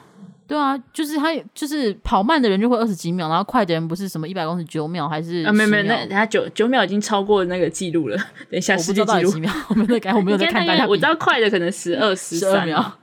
[0.52, 5.42] 对啊，就是他，就是跑慢的人就会二十几秒，然后快的人不是什么一百公尺九秒还是？
[5.46, 8.16] 啊，没有没有，那他九九秒已经超过那个记录了。
[8.50, 9.50] 等一下，世界纪录几秒？
[9.70, 10.86] 我没有在，我没有在看大家。
[10.86, 12.98] 我知道快的可能十二、 十二秒。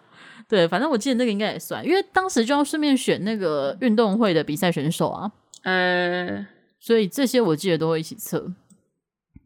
[0.47, 5.31] 对，反正我记得那个应该也算，因为当时就要顺便选那个运动会的比赛选手啊。
[5.63, 6.45] 呃，
[6.79, 8.53] 所以这些我记得都会一起测。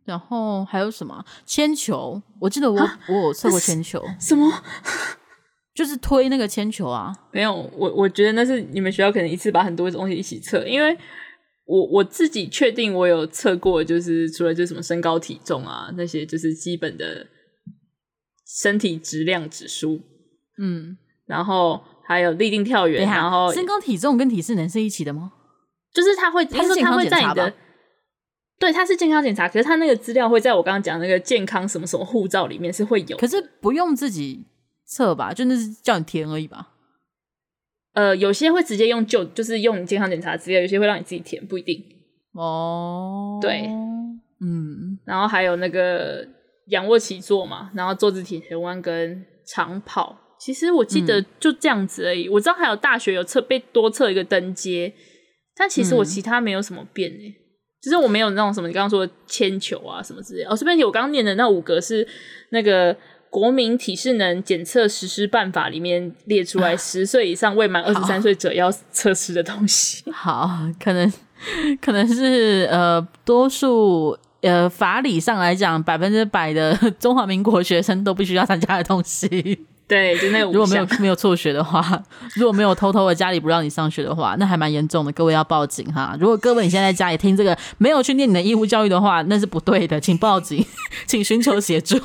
[0.03, 2.21] 然后还有什么铅球？
[2.39, 4.03] 我记得我我有测过铅球。
[4.19, 4.51] 什么？
[5.73, 10.95] 就是推那个铅球啊，没有，我我觉得那是你们学校可能一次把很多东西一起测，因为
[11.65, 17.25] 我我自己确定我有测过，就是除了就什么身高体重啊那些，就是基本的
[18.45, 19.99] 身体质量指数，
[20.59, 25.33] 嗯，然后还有立定跳远，然后身高体重跟体适能是一起的吗？
[25.91, 27.51] 就是他会，他说他会在你的，
[28.59, 34.45] 对，他是健康检查，可是他那个资料会在我刚刚讲那个健康什么什么护照里面是会有，可是不用自己。
[34.85, 36.69] 测吧，就那是叫你填而已吧。
[37.93, 41.79] 呃，有些会直接用就就是用你健康检查资料，有些会让你自己填，不一定。
[42.33, 43.67] 哦，对，
[44.41, 46.27] 嗯，然后还有那个
[46.69, 52.27] 仰卧起坐嘛，然后坐姿体前弯跟长跑，其实我记得就这样子而已。
[52.27, 54.91] 嗯、我知道还有大学有测被多测一个登阶，
[55.55, 57.29] 但其实我其他没有什么变诶、欸。
[57.29, 57.35] 嗯、
[57.79, 60.49] 就是我没有那种什么你刚刚说的铅球啊什么之类的。
[60.49, 62.07] 哦，这边我刚刚念的那五个是
[62.49, 62.97] 那个。
[63.33, 70.03] 国民体适能检测实施办法里面列出来，十岁以上未满二十三岁者要测试的东西。
[70.13, 70.47] 好，
[70.79, 71.11] 可能
[71.81, 79.65] 可能是呃，多数呃法理上来讲，百分之百的 中华民国学生都必须要参加的东西。
[79.87, 80.45] 对，就那个。
[80.45, 82.01] 如果没有没有辍学的话，
[82.35, 85.11] 如果没有偷偷的家里不让你上学的话，那还蛮严重的。
[85.11, 86.15] 各位要报警哈！
[86.19, 90.65] 如果各位你现在在家里听这个，没有去念你的义务教育的话，那是不对的，请报警，
[91.05, 91.97] 请寻求协助。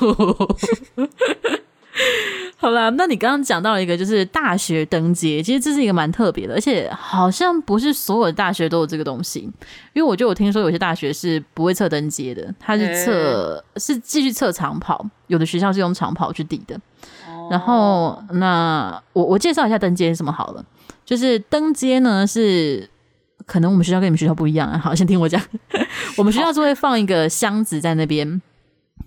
[2.61, 9.49] 好啦，那你刚刚讲到了一个就是大学登阶，其实这是一个蛮特别的，而且好像不是所有的大学都有这个东西。
[9.93, 16.77] 因为我就有听说有些大学是不会测登阶的，它是测、欸、是继续测长跑，有的学校是用长跑去抵的。
[17.49, 20.65] 然后，那我我介绍一下登阶是什么好了。
[21.05, 22.89] 就是登阶呢，是
[23.45, 24.77] 可能我们学校跟你们学校不一样啊。
[24.77, 25.41] 好，先听我讲。
[26.17, 28.41] 我们学校是会放一个箱子在那边，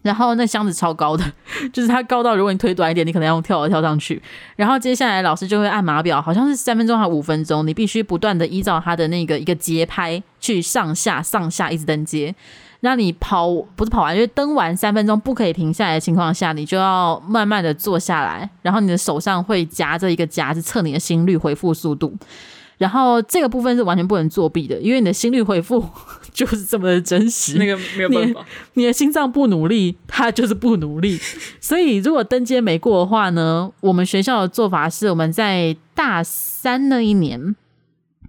[0.03, 1.25] 然后那箱子超高的，
[1.73, 4.21] 就是它高到如果你腿短一点，你可能要用跳的跳上去。
[4.57, 12.35] 然后接下来老师就会按码表，好像是三分钟还五分钟，你必须不断的依照他的那个一个节拍去上下上下一直登阶。
[12.81, 22.13] 让你跑不是跑完，就是登完三分钟不可以停下来的情况下，你就要慢慢的坐下来，然后你的手上会夹着一个夹子测你的心率回复速度，
[22.79, 25.89] 然后这个部分是完全不能作弊的，因为你的心率回复
[26.33, 31.19] 就是这么的真实，那个没有办法，你，你的心脏不努力，它就是不努力，
[31.61, 37.55] 所以如果登阶没过的话呢，我们学校的做法是我们在大三那一年。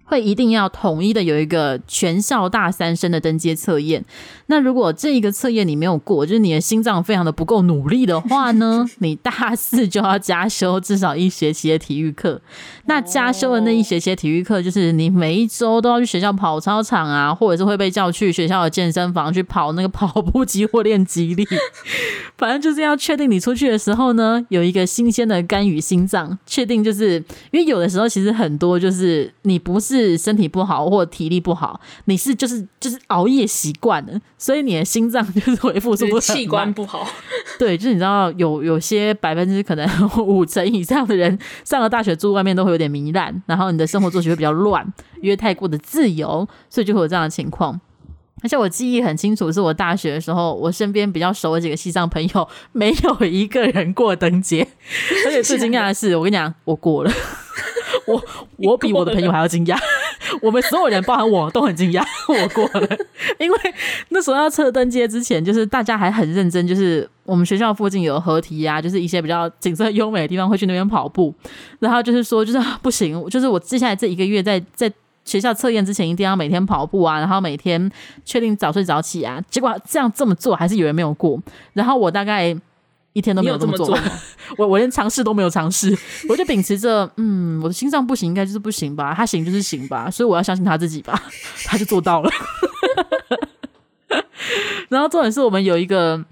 [0.06, 4.04] 会一定要统一的有一个全校大三生的登阶测验。
[4.48, 12.38] 那如果这一个测验你没有过，就是你的心脏非常的不够努力的话呢， 你大四就要加修至少一学期的体育课。
[12.86, 21.46] 那加修的那一学期体育课，就是你每一周都要去学校跑操场啊，或者是会被叫去学校的健身房去跑那个跑步机或练肌力。
[22.36, 27.14] 反正就是要确定你出去的时候呢，有一个新鲜的肝与心脏，确定就是
[27.52, 30.18] 因为有的时候其实很多就是你不是。
[30.24, 37.06] 身体不好或体力不好，你是就是就是熬夜习惯了，所以你的心脏就是恢复速度器官不好。
[37.58, 39.88] 对，就是你知道有有些百分之可能
[40.26, 44.86] 五成以上的人上了大学住外面都会有点糜烂，然后你的生活作息会比较乱，
[45.20, 47.80] 因为太过的自由，所以就会有这样的情况。
[48.42, 54.66] 而且我记忆很清楚，是我大学的时候，我身边比较熟的几个西藏朋友，没有一个人过灯节。
[55.26, 57.10] 而且最惊讶的是，我跟你讲，我过了。
[58.06, 58.22] 我
[58.56, 59.78] 我比我的朋友还要惊讶，
[60.42, 62.96] 我们所有人，包含我都很惊讶，我过了。
[63.38, 63.58] 因为
[64.10, 71.34] 那时候要测登阶之前，就是大家还很认真，就是我们学校附近有河堤啊，就是一些比较景色优美的地方，会去那边跑步。
[71.78, 74.92] 然后就是说，就是不行，就是我接下来这一个月在在
[75.24, 77.90] 学校测验之前，一定要每天跑步啊，然后每天
[78.24, 79.42] 确定早睡早起啊。
[79.48, 81.40] 结果这样这么做，还是有人没有过。
[81.72, 82.54] 然后我大概。
[83.14, 83.98] 一天都没有这么做，
[84.58, 85.96] 我我连尝试都没有尝试，
[86.28, 91.22] 我就秉持着，嗯，我的心脏不行，应该就是不行吧，他行就是行吧，所以我要相信他自己吧，
[91.64, 92.30] 他就做到了。
[94.90, 96.22] 然后重点是我们有一个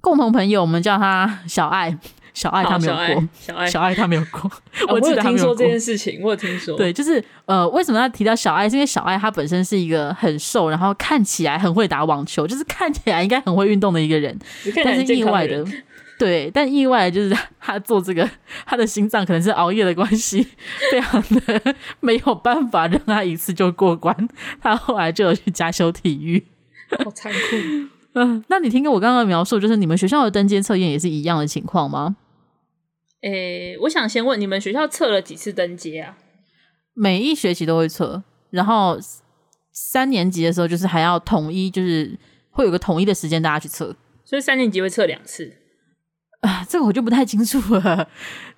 [0.00, 1.96] 共同朋友，我们叫他小爱，
[2.32, 4.50] 小爱他没有过，小爱，小爱他没有过，
[4.88, 8.66] 我记得听说这件事情，我有听说，对，就是呃，为什么要提到小爱？
[8.68, 14.36] 是因为小爱他本身是一个很瘦，然后看起来很会打网球，就是看起来应该很会运动的一个人，
[14.82, 15.62] 但是意外的。
[16.16, 18.28] 对，但意外的就是他做这个，
[18.64, 20.46] 他的心脏可能是熬夜的关系，
[20.90, 24.16] 非常的没有办法让他一次就过关。
[24.60, 26.46] 他后来就有去加修体育，
[27.04, 27.56] 好 残酷。
[28.12, 32.14] 嗯、呃，那你听过我刚刚的描述，就是你们学校的登阶测验也是一样的情况吗？
[33.22, 36.16] 诶，我想先问，你们学校测了几次登阶啊？
[36.94, 38.96] 每一学期都会测，然后
[39.72, 42.16] 三年级的时候就是还要统一，就是
[42.50, 45.52] 会有个统一的时间大家去测，所以三年级会测两次。
[46.44, 48.08] 啊，这个我就不太清楚了。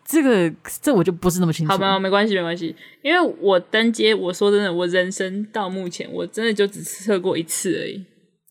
[0.05, 1.73] 这个这我就不是那么清楚。
[1.73, 2.75] 好吧，没关系，没关系。
[3.03, 8.05] 因为我登阶，我说真的，我人生到目前，我真的就只测过一次而已。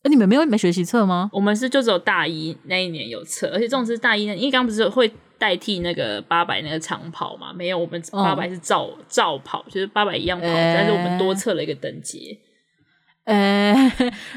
[0.03, 1.29] 那你们没有没学习测吗？
[1.33, 7.51] 我们是就只有大一那一年有测，而且这种是大一，因为刚刚不是会代替那个八百那个长跑嘛？
[7.53, 12.19] 没有，我们八百是照、嗯、照跑，就是八百一样跑，欸、但是我们多测了一个 等一下，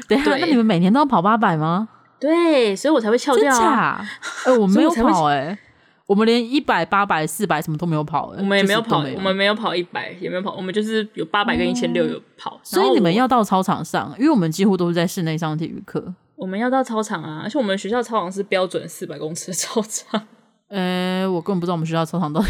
[0.07, 1.89] 对那你们每年都要跑八百吗？
[2.19, 4.03] 对，所以我才会翘掉啊！
[4.45, 5.59] 哎、欸，我没有跑哎、欸，
[6.05, 12.55] 我，我们连一百、八百、四百什么都没有跑、欸，我们也没有跑，我们没有跑一百，也没有跑，我们就是有八百跟一千六有跑。
[12.55, 16.13] 嗯、所以你们要到操场上，因为我们几乎都是在室内上体育课。
[16.35, 20.21] 我们要到操场啊，而且我们学校操场是标准四百公尺的操场。
[20.69, 22.47] 呃，我根本不知道我们学校操场到底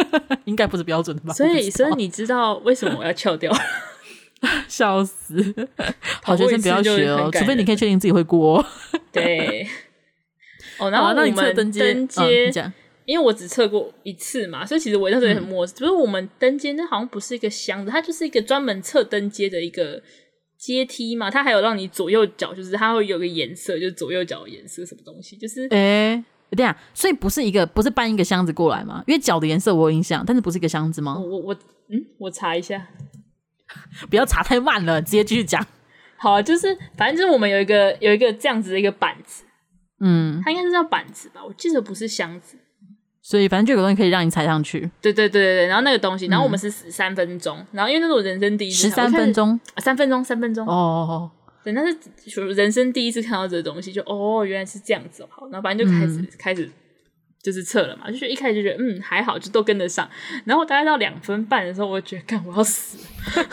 [0.44, 1.32] 应该不是标准的吧？
[1.32, 3.52] 所以，所以你知道为什么我要翘掉？
[4.68, 5.54] 笑死！
[6.22, 8.66] 好学生不要学哦，除非你可以确定自己会过哦。
[9.12, 9.66] 对。
[10.78, 12.72] 哦，然后那你测登阶，登阶，哦、
[13.04, 15.76] 因为我只测过一次嘛，所以其实我那时候也很陌生。
[15.76, 20.02] 就、嗯、是我们登阶那好像不是一个箱子，它就是一个专门测登阶的一个
[20.58, 21.30] 阶梯嘛。
[21.30, 26.24] 它还有让你左右脚，就是它会有个颜色，就是左右脚的颜色什么东西，就是哎。
[26.54, 29.02] 对呀，所以不是一个，不是搬一个箱子过来吗？
[29.06, 31.18] 因为脚的颜色我有印象，但是不是一个箱子吗？
[31.18, 31.54] 我我
[31.88, 32.86] 嗯，我查一下，
[34.10, 35.64] 不要查太慢了，直接继续讲。
[36.16, 39.44] 好啊，就是反正就是我们有一个有一个这样子的一个板子，
[40.00, 41.44] 嗯，它应该是叫板子吧？
[41.44, 42.56] 我记得不是箱子，
[43.20, 44.80] 所以反正就有个东西可以让你踩上去。
[45.00, 51.30] 对对对对对，然后那个东西，然后我们是十三分钟，嗯、然后因为那是我人生第一次，十三分钟，三分钟，三分钟，哦哦哦。
[51.64, 51.96] 对，那是
[52.54, 56.68] 人生第一次看到这个东西，就哦，原来是这样子，好，然后反正就开始、嗯、开始
[57.42, 60.08] 就是测了嘛，就是一开始就觉得嗯还好，就都跟得上，
[60.44, 62.98] 然后大概到两分半的时候，我就觉得干我要死，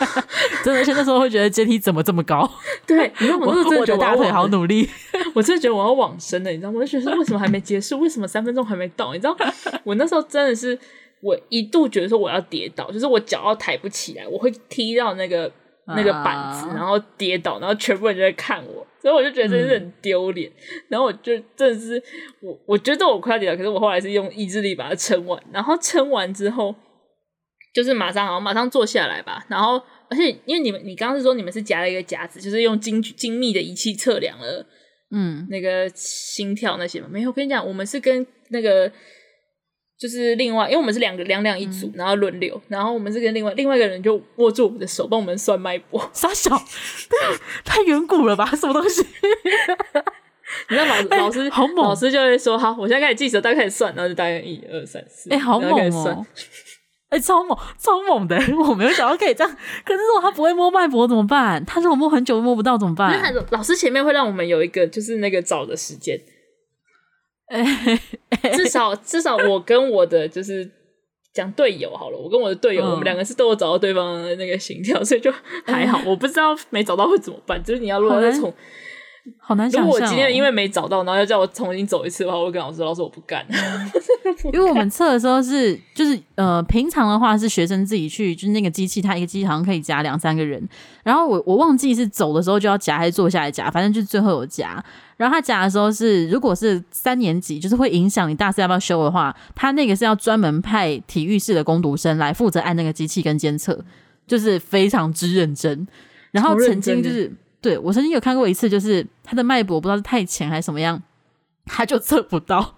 [0.62, 2.48] 真的，而且那时候会觉得阶梯怎么这么高？
[2.86, 4.88] 对，你知道 我那时候真的觉得我大腿好努力，
[5.34, 6.78] 我真的觉得我要往生了，你知道吗？
[6.78, 7.98] 我就觉得为什么还没结束？
[7.98, 9.12] 为什么三分钟还没到？
[9.12, 9.36] 你知道，
[9.84, 10.78] 我那时候真的是
[11.20, 15.50] 我一度觉得说我要跌倒，就是我脚要抬不起来，我会踢到那个。
[15.96, 20.50] 那个板子，然后跌倒，然后全部人就在看我，所以我就觉得真是很丢脸。
[20.88, 22.02] 然后我就真的是
[22.40, 25.42] 我，我觉得我快要跌倒，可是我后来是用意志力把它撑完。
[25.52, 26.74] 然后撑完之后，
[27.74, 29.44] 就是马上好像马上坐下来吧。
[29.48, 34.66] 然后，而且因为你们，你刚刚是说你们是夹了一个夹子，就是用精精密的仪器测量了，
[35.10, 37.08] 嗯，那个心跳那些嘛。
[37.10, 38.92] 没有，我跟你讲，我们是跟那个。
[40.00, 46.02] 就是另外，因为我们是两个两两一组，嗯、然后轮流，然后我们是跟另外另外一个人就握住我们的手，帮我们算脉搏。
[46.14, 46.50] 傻小，
[47.66, 48.46] 太远古了吧？
[48.56, 49.04] 什么东西？
[50.70, 55.28] 你知道老师、欸、老师好猛，老师就会说：“好，我现在开始计时，大概开始算，然后就大概一二三四。
[55.28, 56.26] 欸”哎，好猛哦！
[57.10, 58.40] 哎、欸，超猛，超猛的！
[58.68, 59.56] 我没有想到可以这样。
[59.84, 61.62] 可是如果他不会摸脉搏怎么办？
[61.66, 63.14] 他如果摸很久都摸不到怎么办？
[63.14, 66.18] 因为老师前面会让我们有一个就是那个找的时间。
[68.56, 70.70] 至少至少我跟我的就是
[71.34, 75.32] 讲队友好了，我跟我的队友，嗯、我们两个是都有找到对方的那个心跳，所以就
[75.64, 76.00] 还好。
[76.06, 78.52] 我不知道没找到会怎么办，就是你要如果再从。
[79.38, 79.84] 好难想象、哦。
[79.84, 83.46] 如果我今天因为没找到，然后要叫我重新走一次的话，我会跟老师：“老师，我不干。
[83.46, 90.66] 不干” 因为我们测的时候是，就是呃，平常的话是学生自己去，就是那个机器，它一个机器好像可以夹两三个人。
[91.04, 94.82] 然后我我忘记是走的时候就要夹，还是坐下来夹，反正就是最后有夹。
[95.20, 103.84] 然后他讲的时候是，如果是三年级，就是会影响你大四要不要修的话，他那个是要专门派体育室的攻读生来负责按那个机器跟监测，
[104.26, 105.86] 就是非常之认真。
[106.30, 107.30] 然后曾经就是。
[107.62, 110.98] 对，我曾经有看过一次，就是他的脉搏不知道是太浅还是什么样，
[111.66, 112.76] 他就测不到。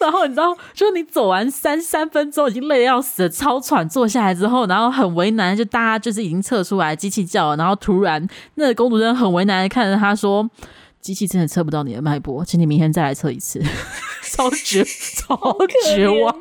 [0.00, 10.48] 然后你知道，就是你走完三三分钟，已经累得要死了，超喘，坐下来之后，然后很为难，就大家就是已经测出来机器叫了，然后突然那个工读生很为难的看着他说
[11.04, 13.60] ：“机器真的测不到你的脉搏，请你明天再来测一次。
[14.32, 15.36] ”超绝，超
[15.84, 16.34] 绝望。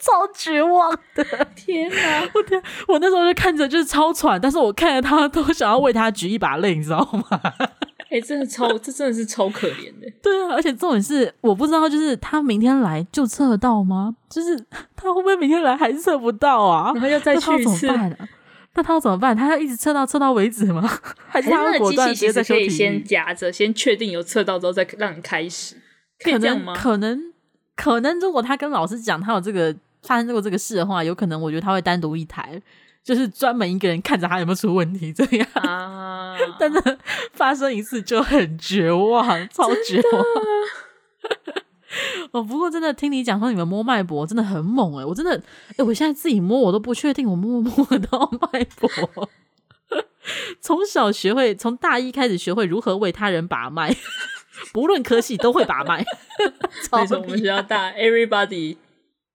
[0.00, 2.28] 超绝望的，天哪！
[2.34, 7.40] 我天，我那时候就看着就是超喘，但是我看着他都想要为他举一把泪，你知道吗？
[8.10, 10.10] 哎、欸，真的超， 这真的是超可怜的。
[10.20, 14.16] 对啊，而且重点是我不知道，就是他明天来就测得到吗？
[14.28, 14.58] 就是
[14.96, 16.90] 他会不会明天来还是测不到啊？
[16.94, 17.86] 然后要再去一次，
[18.74, 19.36] 那他要怎么办？
[19.36, 20.82] 他要一直测到测到为止吗？
[21.28, 25.76] 还是他会果断直接在可以先夹着，先确定有测到之后再让你开始？
[26.18, 26.74] 可以这样吗？
[26.76, 27.32] 可能。
[27.74, 32.60] 可能如果他跟老师讲他有这个发生过这个事的话，有可能我觉得他会单独一台，
[33.02, 35.48] 就是专门一个人看着他有没有出问题这样。
[35.54, 36.36] 啊！
[36.60, 36.98] 但是
[37.32, 40.24] 发生一次就很绝望， 超绝望。
[42.32, 45.32] 哦，不过真的听你讲说你们摸脉搏真的很猛诶，我真的
[45.76, 49.28] 诶，我现在自己摸我都不确定我摸不摸得到 脉搏。
[50.60, 53.94] 从小学会，从大一开始学会如何为他人把脉。
[54.72, 55.98] 不论科系都会把脉，
[56.92, 58.76] 为什么我们学校大，everybody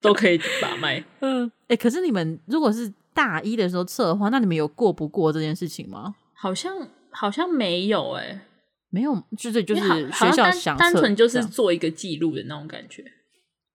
[0.01, 1.03] 都可以把脉。
[1.19, 6.15] 嗯，哎、欸，可是你们如果是大一的时候测的话，那你们有过不过这件事情吗？
[6.33, 8.46] 好像好像没有、欸，哎，
[8.89, 13.03] 没有，就是就是学校想单纯就是做一个记录的那种感觉，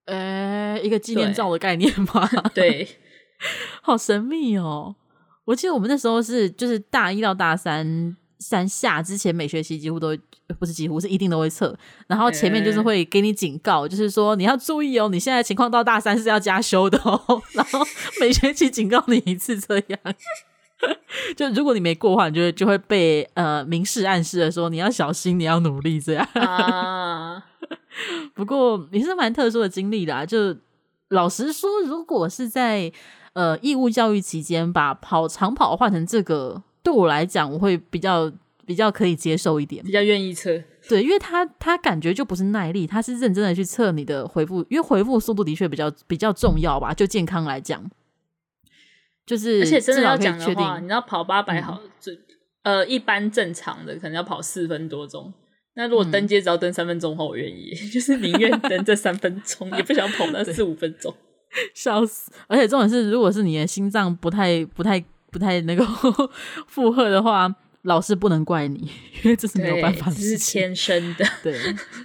[0.07, 2.29] 呃、欸，一个纪念照的概念吗？
[2.55, 2.89] 对，
[3.83, 4.97] 好神秘哦。
[5.45, 8.17] 我记得我们那时候是就是大一到大三。
[8.45, 10.19] 三下之前每学期几乎都
[10.59, 11.79] 不是几乎是一定都会测，
[12.09, 17.79] 然后前面就是会给你警告，欸、就是说你要注意哦，你现在情况到大三是要加修的哦， 然后
[18.21, 20.01] 每学期警告你一次这样，
[21.37, 26.27] 就如果你没过的话，你就会就会被呃明示暗示的说你要小心，你要努力这样。
[26.35, 27.45] 啊、
[28.35, 30.27] 不过也是蛮特殊的经历啦。
[30.27, 30.57] 就
[31.09, 32.93] 老实说，如果是在
[33.35, 38.33] 呃义务教育期间把跑长跑换成这个，对我来讲，我会比较
[38.67, 40.63] 比较可以接受一点，比较愿意测。
[40.89, 47.89] 对，因为他他感觉就不是耐力，他是认真的去测你的回复，因为回复速度的确比较比较重要吧，就健康来讲。
[49.27, 52.15] 就是，而且真的要讲的话，你知道跑八百好，最、
[52.63, 55.33] 嗯、呃一般正常的可能要跑四分多钟。
[55.75, 61.15] 那如果登阶只要登三分钟的话，我愿意，嗯、 就是宁愿登这三分钟，也不想跑那 四五分钟，
[61.75, 62.31] 笑死！
[62.47, 65.85] 而且重点是，如果是你的心脏不太不太不太那个
[66.67, 67.55] 负荷的话。
[67.83, 68.79] 老师不能怪你，
[69.25, 71.25] 因为这是没有办法这是天生的。
[71.43, 71.59] 对，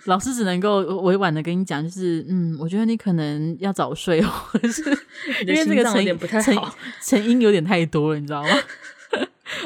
[0.05, 4.29] 老师只能够委婉的跟你讲，就是嗯，我觉得你可能要早睡哦，
[5.45, 6.71] 因为这个成因成
[7.01, 8.49] 成因有点太多了，你知道吗？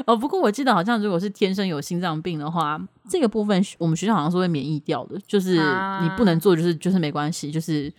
[0.06, 7.92] 哦，不过我记得好像如果是天生有心脏病的话，这个部分我们学校好像是会免疫掉的，就是你不能做，就是就是没关系，就是。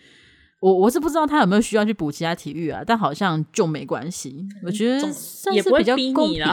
[0.63, 4.47] 我我是不知道他有没有需要去补其他体育啊，但好像就没关系。
[4.65, 6.45] 我觉得算是比较公平。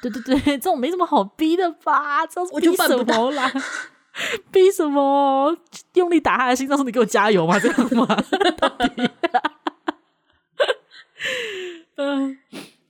[0.00, 2.26] 对对对，这种没什么好逼的吧？
[2.26, 3.52] 这我逼什么啦？
[4.50, 5.54] 逼什么？
[5.92, 7.60] 用力打他的心脏，说你给我加油吗？
[7.60, 8.06] 这样吗？
[11.96, 12.38] 嗯。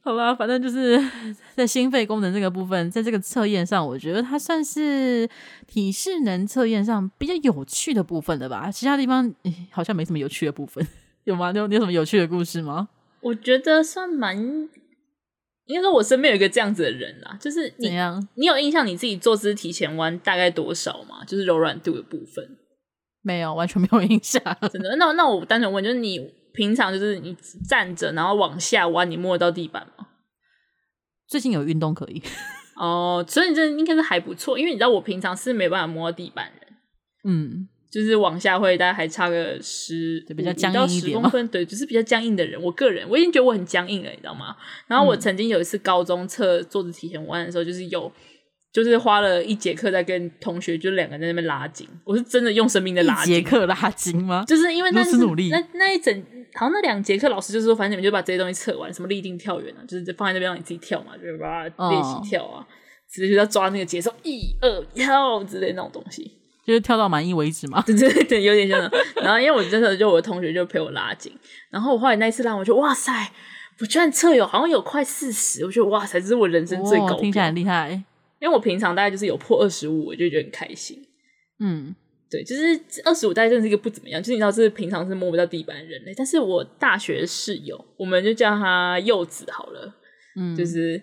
[0.05, 1.03] 好吧，反正就是
[1.57, 5.27] 在心肺功能这个部分，在这个测验上，我觉得它算是
[5.67, 8.71] 体适能测验上比较有趣的部分了吧。
[8.71, 9.33] 其他地方
[9.71, 10.87] 好像没什么有趣的部分，
[11.25, 11.53] 有吗？
[11.53, 12.91] 你有你有什么有趣的故事吗？
[13.23, 14.37] 我觉得算蛮，
[15.65, 18.29] 应该说我身边有一个这样子的人啊，就是你怎样？
[18.35, 21.25] 你有印象你自己坐姿提前弯大概多少吗？
[21.27, 22.47] 就是柔软度的部分，
[23.23, 24.43] 没有，完全没有印象。
[24.71, 24.95] 真的？
[24.97, 26.31] 那那我单纯问，就是你。
[26.55, 27.37] 平常就是你
[27.69, 30.07] 站着，然后往下弯，你摸得到地板吗？
[31.29, 32.23] 最近有运动可以
[32.77, 36.73] 哦，所以你这应该是还不错，因为你知道我平常是没办法摸到地板人，
[37.25, 42.61] 嗯，就是往下会大概还差个十，比较僵硬一点公分，对，就是比较僵硬的人。
[42.63, 44.57] 我个人我已经觉得我很僵硬了，你知道吗？
[44.87, 48.11] 然后我曾经有一次高中测坐姿体前弯的时候，就是有。
[48.75, 51.89] 就是花了一节课在跟同学，就两个人在那边拉筋。
[52.03, 53.37] 我是真的用生命的拉筋。
[53.37, 54.45] 一节课拉筋吗？
[54.49, 56.13] 就是因为那是努力那那一整，
[56.55, 62.67] 好像那两节课老师就是说，反正你们就把这些东西测完，什么立定跳远啊，就是放在那边让你自己跳嘛，就是把它练习跳啊，
[63.09, 66.33] 直接就要抓那个节奏，一二跳之类那种东西，
[66.67, 67.81] 就是跳到满意为止嘛。
[67.87, 68.81] 对对对，有点像。
[69.23, 71.33] 然后因为我真的就我的同学就陪我拉筋，
[71.71, 73.31] 然后我后来那一次拉，我就哇塞，
[73.79, 78.03] 我居然测有好像有快四十，我觉得哇塞，这是我人生最高，听起来很厉害。
[78.45, 81.03] 因为我平常大概就是有破二十五，我就觉得很开心。
[81.61, 81.95] 嗯，
[82.31, 84.21] 对，就是二十五，大概真的是一个不怎么样。
[84.23, 86.13] 就是你知道，这是平常是摸不到地板的人类。
[86.15, 89.95] 但是我大学室友，我们就叫他柚子好了。
[90.37, 91.01] 嗯，就是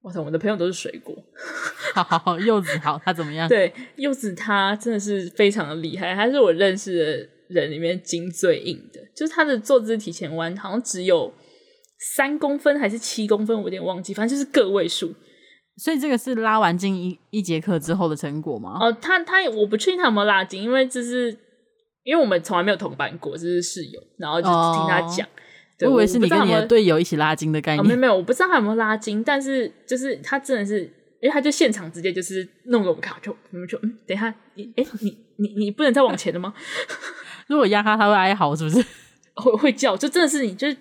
[0.00, 1.14] 我操，我们的朋友都是水果。
[1.92, 3.46] 好好好，柚子好，他怎么样？
[3.50, 7.28] 对，柚子他真的是非常的厉害，他是我认识的
[7.60, 9.00] 人里面筋最硬的。
[9.14, 11.30] 就是他的坐姿体前弯好像只有
[12.16, 15.14] 三公分还是七公分，我有点忘记，反正就是个位数。
[15.76, 18.78] 所以这个是拉完筋一一节课之后的成果吗？
[18.80, 21.36] 哦，他他我不确定他有没有拉筋，因为这是
[22.04, 25.26] 因为我们从来没有同班过，这是室友，然后就听他讲。
[25.80, 27.84] 我以为是你跟你的队友一起拉筋的概念。
[27.84, 30.82] 没有没有，我不知道他有没有拉筋，但是就是他真的是，
[31.20, 36.54] 因为他就现场直接就是弄给我们看，就我们就嗯，等一下，你哎，你你你不能再往前了吗？
[37.48, 38.84] 如果压他，他会哀嚎，是不是？
[39.34, 40.76] 会会叫，就真的是你就是。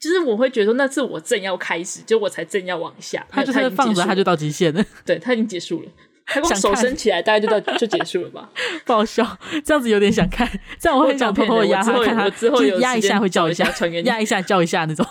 [0.00, 4.84] 就是我会觉得那次我正要开始，就我才正要往下，他就是放着，他就到极限了。
[5.04, 5.88] 对，他已经结束了，
[6.26, 8.48] 他光手伸起来，大概就到就结束了吧？
[8.86, 13.64] 不好笑，这样子有点想看，这样我会想偷偷的压他，看他之后有压一下会叫一下，
[14.04, 15.06] 压一下叫一下那种。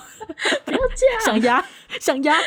[0.65, 1.65] 不要这样，想压
[1.99, 2.37] 想压。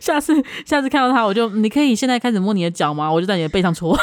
[0.00, 3.10] 下次下次看到他，我就你可以现在开始摸你的脚吗？
[3.12, 3.96] 我就在你的背上戳。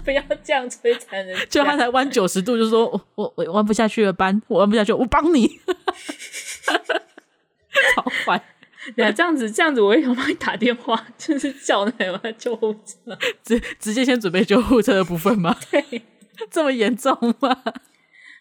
[0.04, 5.60] 不要这样摧残人，就他才弯九十度，就说我我我弯不下去了，班我弯不下去，我帮你。
[7.96, 8.42] 好坏，
[8.96, 15.56] 对啊，这样子这样子，我也想帮你打电话，就是叫那个救护车，直直接先准备救护车的部分吗？
[15.70, 16.02] 对，
[16.50, 17.62] 这么严重吗？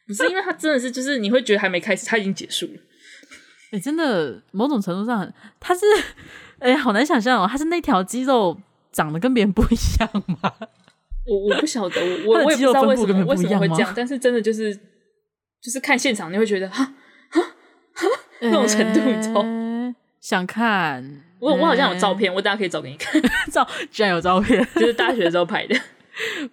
[0.08, 2.74] 不是，因为他真的是，就是你会觉得还没开始，他已经结束了。
[3.72, 5.82] 哎、欸，真的，某种程度上，他是，
[6.58, 8.60] 哎、欸，好难想象哦，他是那条肌肉
[8.92, 10.10] 长得跟别人不一样
[10.42, 10.52] 吗？
[11.30, 14.74] 我我不晓得，我 我我也不知道为什么为什么会这样，但是真的就是
[15.62, 16.84] 就是看现场你会觉得哈
[17.30, 17.42] 哈
[17.94, 18.06] 哈
[18.42, 19.46] 那种程度，你知道？
[20.20, 23.22] 想看我我好像有照片， 我大家可以找给你看。
[23.52, 25.76] 照居然有照片，就是大学的时候拍的，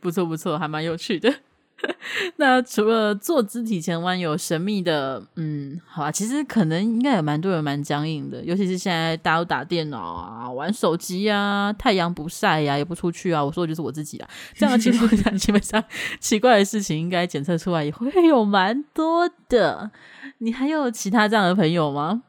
[0.00, 1.32] 不错不错，还蛮有趣的。
[2.36, 13.44] 那除了坐姿体前弯有神秘的，嗯，好吧，其实可能应该有蛮多人蛮僵硬的，尤其是现在大家都打电脑啊、玩手机啊，太阳不晒呀、啊，也不出去啊。
[13.44, 14.28] 我说的就是我自己啦。
[14.54, 15.82] 这样的情况下， 基本上
[16.18, 19.90] 奇怪的事情应该检测出来也会有蛮多的。
[20.38, 22.22] 你还有其他这样的朋友吗？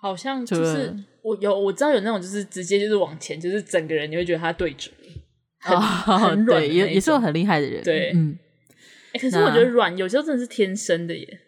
[0.00, 4.92] 好像就是我有我知道有那种就是直接就是往前，就是整个人你会觉得他对准，
[5.60, 8.36] 很、哦、很软，也也是有很厉害的人，对，嗯。
[9.14, 11.40] 欸、可是我觉得软有时候真的是天生的耶，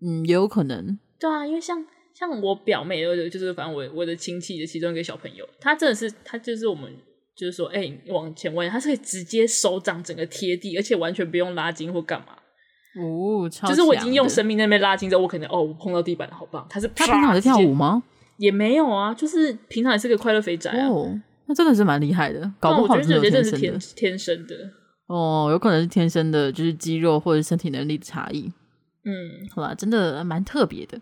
[0.00, 0.98] 嗯，也有可能。
[1.18, 1.84] 对啊，因为像
[2.14, 6.90] 像我表妹，就是反正我我的亲戚的其中一个小朋友，他真的是他就是我们
[7.36, 12.28] 就是说，哎、欸，往前弯，他是可以直接手掌整个贴地，而且完全不用拉筋或干嘛。
[12.98, 16.66] 哦，就是我已经用生命在那边拉筋之后，我可能哦，我碰到地板了，好棒。
[16.70, 18.02] 他是他平常在跳舞吗？
[18.38, 20.88] 也没有啊，就是平常也是个快乐肥宅啊。
[20.88, 24.54] 哦，那真的是蛮厉害的，搞不好我觉得有些真的是天天生的。
[25.06, 28.52] 哦，有可能是天生的，就是肌肉或者身体能力的差异。
[29.04, 30.98] 嗯，好吧，真的蛮特别的。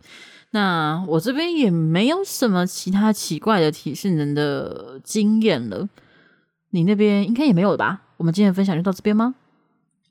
[0.51, 5.89] 那我这边也没有什么其他奇怪的体适能的经验了。
[6.71, 8.03] 你那边应该也没有了吧？
[8.19, 9.35] 我们今天的分享就到这边吗？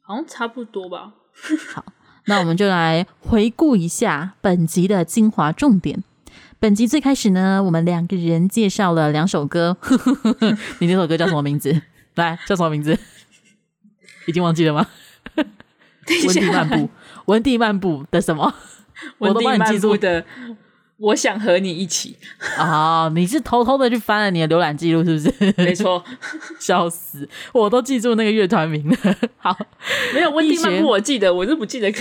[0.01, 1.13] 好像差不多吧。
[1.73, 1.85] 好，
[2.25, 6.03] 那我们就来回顾一下本集的精华重点。
[6.59, 9.77] 本集最开始呢，我们两个人介绍了两首歌。
[10.79, 11.81] 你那首歌叫什么名字？
[12.15, 12.97] 来，叫什么名字？
[14.27, 14.87] 已经忘记了吗？
[16.25, 16.89] 温蒂漫步，
[17.25, 18.53] 温蒂漫步的什么？
[19.19, 20.25] 我都帮你记住的。
[20.97, 22.15] 我想和你一起
[22.57, 23.09] 啊！
[23.13, 25.53] 你是偷偷的去翻了你的浏览记录，是不是？
[25.57, 26.01] 没错，
[26.59, 27.27] 笑死！
[27.51, 28.97] 我都记住那个乐团名了。
[29.37, 29.57] 好，
[30.13, 31.91] 没有温蒂漫步，我记得，我是不记得。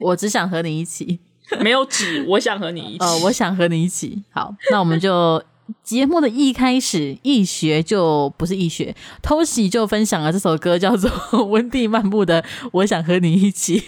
[0.00, 1.20] 我只想和你一起，
[1.60, 3.04] 没有纸，我想和你一起。
[3.04, 4.24] 哦，我想和你一起。
[4.30, 5.42] 好，那我们就。
[5.82, 11.10] 节目的一开始，易学就不是易学，偷袭就分享了这首歌，叫做
[11.44, 12.42] 《温蒂漫步》的
[12.72, 13.80] 《我想和你一起》。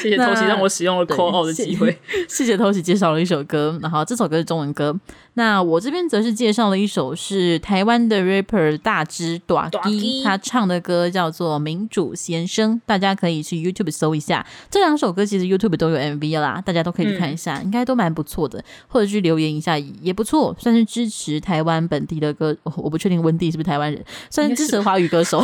[0.00, 1.96] 谢谢偷袭让我使用了 call out 的机会。
[2.28, 4.98] 谢谢偷袭介绍了一首歌，然后这首歌是中文歌。
[5.38, 9.78] 那我这边则是介绍了一首是台湾的 rapper 大支大支，
[10.24, 14.44] 他唱的歌叫做《民主先生》，大家可以去 YouTube 搜一下。
[14.68, 22.56] 这两首歌其实 YouTube 都有 MV 啦，大家都可以去看一下，嗯、应该都蛮不错的，或者去留言一下也不错，算是支持台湾本地的歌。
[22.64, 25.40] 我不确定温蒂是不是台湾人，算是支持华语歌手，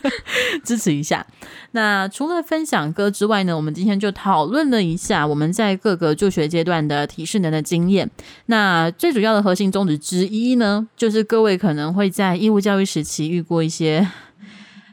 [0.62, 1.26] 支持一下。
[1.70, 8.10] 那除了分享歌之外呢，我们今天就讨论了一下我们在各个就学阶段的提示能的经验。
[8.46, 14.08] 那最主要的核心宗旨之一呢，就是各位可能会在义务教育时期遇过一些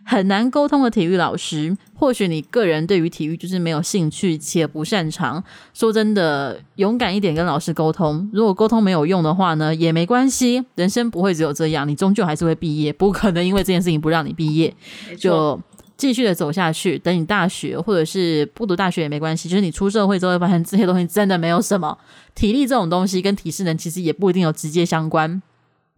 [0.03, 1.75] 很难沟通的体育老师。
[1.93, 5.43] 或许你个人对于体育就是没有兴趣且不擅长。
[5.73, 8.29] 说真的，勇敢一点跟老师沟通。
[8.31, 10.63] 如果沟通没有用的话呢，也没关系。
[10.75, 14.73] 人生不会只有这样，你终究还是会毕业，不可能因为这件事情不让你毕业。
[15.17, 15.59] 就。
[15.97, 21.97] 继续的走下去，等你大学或者是不读大学也没关系，就是你出社会之后会发现这些东西真的没有什么。
[22.35, 25.41] 体力这种东西跟体适能其实也不一定有直接相关。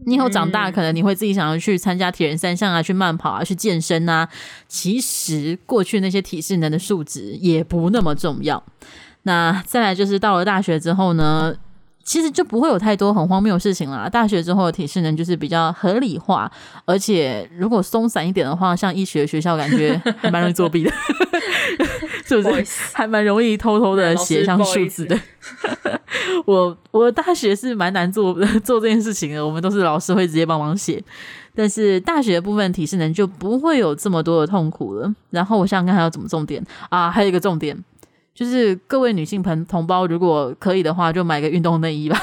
[0.06, 4.30] 你以后长大可能你会自己想要去参加铁人三项啊，去慢跑啊，去健身啊。
[4.70, 8.64] 其实过去那些体适能的数值也不那么重要。
[9.24, 11.54] 那再来就是到了大学之后呢，
[12.10, 14.10] 其实就不会有太多很荒谬的事情了。
[14.10, 16.52] 大学之后的体适能就是比较合理化，
[16.84, 20.92] 而且如果松散一点的话，像医学学校感觉还蛮容易作弊的，
[22.26, 22.66] 是不是？
[22.94, 25.16] 还蛮容易偷偷的写上数字的。
[26.48, 28.34] 我我大学是蛮难做
[28.66, 31.00] 做这件事情的，我们都是老师会直接帮忙写，
[31.54, 35.14] 但是大学的部分体适能就不会有这么多的痛苦了。
[35.30, 37.12] 然后我想想看还有怎么重点啊？
[37.12, 37.78] 还有一个重点。
[38.40, 42.18] 就是各位女性朋同胞，如果可以的话，就买个运动内衣吧。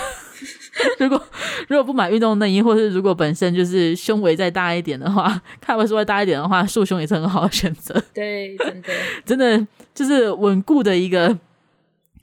[0.99, 1.23] 如果
[1.69, 8.03] 如果不买运动内衣，或是如果本身就是胸围再大一点的话，看完稍微大一点的话，束胸也是很好的选择。
[8.15, 8.93] 对，真的，
[9.27, 11.37] 真的就是稳固的一个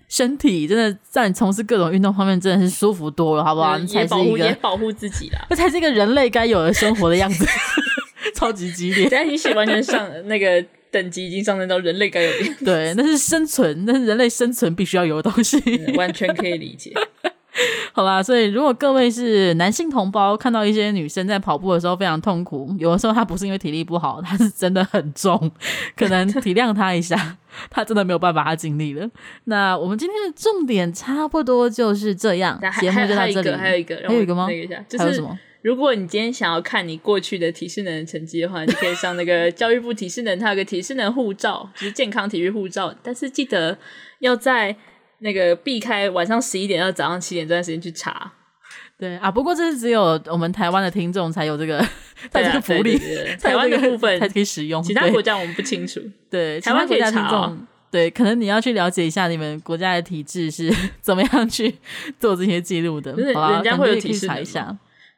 [0.09, 3.77] 身体，真的在你从事各种运动方面，真的是舒服多了，好不好？
[3.77, 7.45] 你才是一个也保护自己啦， 这才是一个人类该有的生活的样子，
[8.33, 9.07] 超级激烈。
[9.07, 10.65] 等下你写完全上那个。
[10.93, 16.93] 等级已经上升到人类该有的， 对，那是生存，那是人类生存必须要有的东西，嗯，完全可以理解。
[17.93, 25.51] 好吧，所以如果各位是男性同胞，看到一些女生在跑步的时候非常痛苦，有的时候她不是因为体力不好，她是真的很重，
[25.95, 27.37] 可能体谅她一下，
[27.69, 29.07] 她真的没有办法，她尽力了。
[29.45, 33.51] 那我们今天的重点差不多就是这样，节目就到这里。
[33.51, 34.47] 还有一个，还有一个吗？
[34.89, 35.37] 就是、还有什么？
[35.63, 42.93] 如果你今天想要看你过去的体适能成绩的话，你可以上那个教育部体适能，它有个体适能护照，就是健康体育护照。
[43.01, 43.77] 但是记得
[44.19, 44.75] 要在
[45.19, 48.33] 那个避开晚上十一点到早上七点这段时间去查。
[48.99, 51.79] 对啊，不过这是只有我们台湾的听众才有这个
[52.29, 52.99] 在 这个福利，
[53.41, 56.01] 台湾的部分才可以使用，其他国家我们不清楚。
[56.29, 57.57] 对，台湾可以查哦。
[57.89, 61.75] 对，可能你要去了解一下你们国家的体制是 怎么样去
[62.19, 63.13] 做这些记录的。
[63.13, 64.75] 人家会有体制查一下，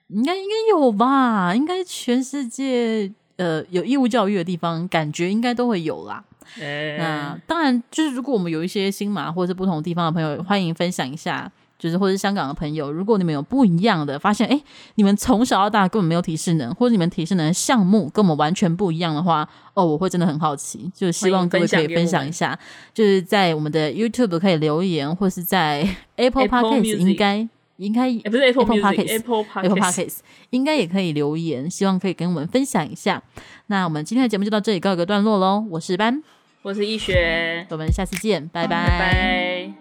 [0.10, 1.56] 应该应该有吧？
[1.56, 6.24] 应该全世界呃有义务教育的地方，感觉应该都会有啦。
[6.60, 11.51] 欸、那当然，就是如果我们有一些新马或者是不同地方的朋友，欢迎分享一下。
[11.78, 14.60] 就是或者香港的朋友，如果你们有不一样的发现，哎，
[14.95, 22.58] 你们从小到大根本没有体适能，或者你们体适能的项目跟我们完全不一样的话，哦，我会真的很好奇，就希望各位可以分享一下，
[22.93, 25.86] 就是在我们的 YouTube 可以留言，或是在
[26.16, 27.45] Apple Podcast 应该
[27.78, 30.19] 应该也不是 Apple Podcast，Apple Podcast
[30.51, 33.21] 应该也可以留言，希望可以跟我们分享一下。
[33.67, 36.23] 那我们今天的节目就到这里告一个段落喽，我是班，
[36.61, 38.88] 我是易学，我们下次见，拜拜。
[38.88, 39.73] 拜拜。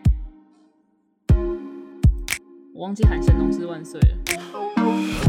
[2.75, 5.24] 我忘记喊神农氏万岁了。